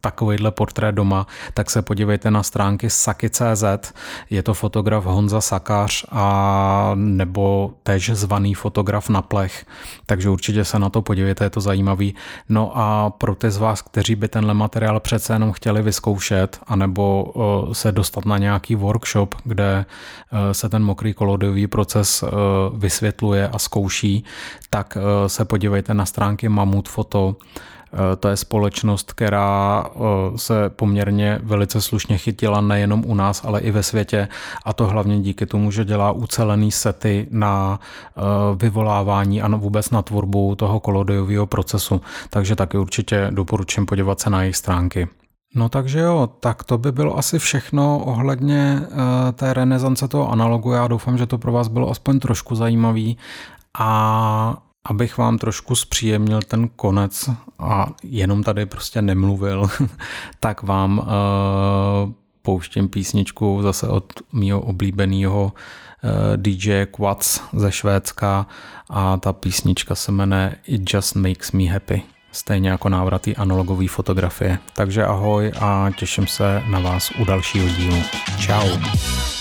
takovýhle 0.00 0.50
portrét 0.50 0.94
doma, 0.94 1.26
tak 1.54 1.70
se 1.70 1.82
podívejte 1.82 2.30
na 2.30 2.42
stránky 2.42 2.90
saky.cz. 2.90 3.92
Je 4.30 4.42
to 4.42 4.54
fotograf 4.54 5.04
Honza 5.04 5.40
Sakář 5.40 6.04
a 6.10 6.92
nebo 6.94 7.72
tež 7.82 8.10
zvaný 8.10 8.54
fotograf 8.54 9.08
na 9.08 9.22
plech. 9.22 9.66
Takže 10.06 10.30
určitě 10.30 10.64
se 10.64 10.78
na 10.78 10.90
to 10.90 11.02
podívejte, 11.02 11.44
je 11.44 11.50
to 11.50 11.60
zajímavý. 11.60 12.14
No 12.48 12.72
a 12.74 13.10
pro 13.10 13.34
ty 13.34 13.50
z 13.50 13.56
vás, 13.56 13.82
kteří 13.82 14.14
by 14.14 14.28
tenhle 14.28 14.54
materiál 14.54 15.00
přece 15.00 15.32
jenom 15.32 15.52
chtěli 15.52 15.82
vyzkoušet, 15.82 16.60
anebo 16.66 17.24
uh, 17.24 17.72
se 17.72 17.92
dostat 17.92 18.24
na 18.24 18.38
nějaký 18.38 18.74
workshop, 18.74 19.34
kde 19.44 19.84
uh, 20.32 20.38
se 20.52 20.68
ten 20.68 20.82
mokrý 20.82 21.14
kolodový 21.14 21.66
proces 21.66 22.22
uh, 22.22 22.28
vysvětluje 22.78 23.48
a 23.48 23.58
zkouší, 23.58 24.24
tak 24.70 24.96
uh, 24.96 25.02
se 25.26 25.44
podívejte 25.44 25.65
podívejte 25.66 25.94
na 25.94 26.06
stránky 26.06 26.48
Mamut 26.48 26.88
Foto. 26.88 27.36
Eh, 27.92 28.16
to 28.16 28.28
je 28.28 28.36
společnost, 28.36 29.12
která 29.12 29.84
eh, 29.86 29.98
se 30.38 30.70
poměrně 30.70 31.38
velice 31.42 31.80
slušně 31.80 32.18
chytila 32.18 32.60
nejenom 32.60 33.02
u 33.06 33.14
nás, 33.14 33.44
ale 33.44 33.60
i 33.60 33.70
ve 33.70 33.82
světě 33.82 34.28
a 34.64 34.72
to 34.72 34.86
hlavně 34.86 35.20
díky 35.20 35.46
tomu, 35.46 35.70
že 35.70 35.84
dělá 35.84 36.12
ucelený 36.12 36.72
sety 36.72 37.26
na 37.30 37.80
eh, 37.80 38.20
vyvolávání 38.56 39.42
a 39.42 39.56
vůbec 39.56 39.90
na 39.90 40.02
tvorbu 40.02 40.54
toho 40.54 40.80
kolodiového 40.80 41.46
procesu. 41.46 42.00
Takže 42.30 42.56
taky 42.56 42.78
určitě 42.78 43.28
doporučím 43.30 43.86
podívat 43.86 44.20
se 44.20 44.30
na 44.30 44.42
jejich 44.42 44.56
stránky. 44.56 45.08
No 45.54 45.68
takže 45.68 45.98
jo, 45.98 46.28
tak 46.40 46.64
to 46.64 46.78
by 46.78 46.92
bylo 46.92 47.18
asi 47.18 47.38
všechno 47.38 47.98
ohledně 47.98 48.80
té 49.32 49.54
renesance 49.54 50.08
toho 50.08 50.30
analogu. 50.32 50.72
Já 50.72 50.88
doufám, 50.88 51.18
že 51.18 51.26
to 51.26 51.38
pro 51.38 51.52
vás 51.52 51.68
bylo 51.68 51.90
aspoň 51.90 52.20
trošku 52.20 52.54
zajímavý 52.54 53.16
a 53.78 54.65
abych 54.86 55.18
vám 55.18 55.38
trošku 55.38 55.74
zpříjemnil 55.74 56.42
ten 56.42 56.68
konec 56.68 57.30
a 57.58 57.86
jenom 58.02 58.42
tady 58.42 58.66
prostě 58.66 59.02
nemluvil, 59.02 59.68
tak 60.40 60.62
vám 60.62 60.98
uh, 60.98 61.04
pouštím 62.42 62.88
písničku 62.88 63.58
zase 63.62 63.88
od 63.88 64.12
mého 64.32 64.60
oblíbeného 64.60 65.44
uh, 65.44 65.50
eh, 66.04 66.36
DJ 66.36 66.86
Quats 66.86 67.40
ze 67.52 67.72
Švédska 67.72 68.46
a 68.90 69.16
ta 69.16 69.32
písnička 69.32 69.94
se 69.94 70.12
jmenuje 70.12 70.56
It 70.66 70.94
Just 70.94 71.16
Makes 71.16 71.52
Me 71.52 71.64
Happy. 71.64 72.02
Stejně 72.32 72.70
jako 72.70 72.88
návratý 72.88 73.36
analogové 73.36 73.88
fotografie. 73.88 74.58
Takže 74.74 75.04
ahoj 75.04 75.52
a 75.60 75.90
těším 75.96 76.26
se 76.26 76.62
na 76.70 76.80
vás 76.80 77.10
u 77.18 77.24
dalšího 77.24 77.68
dílu. 77.68 78.02
Ciao. 78.38 79.35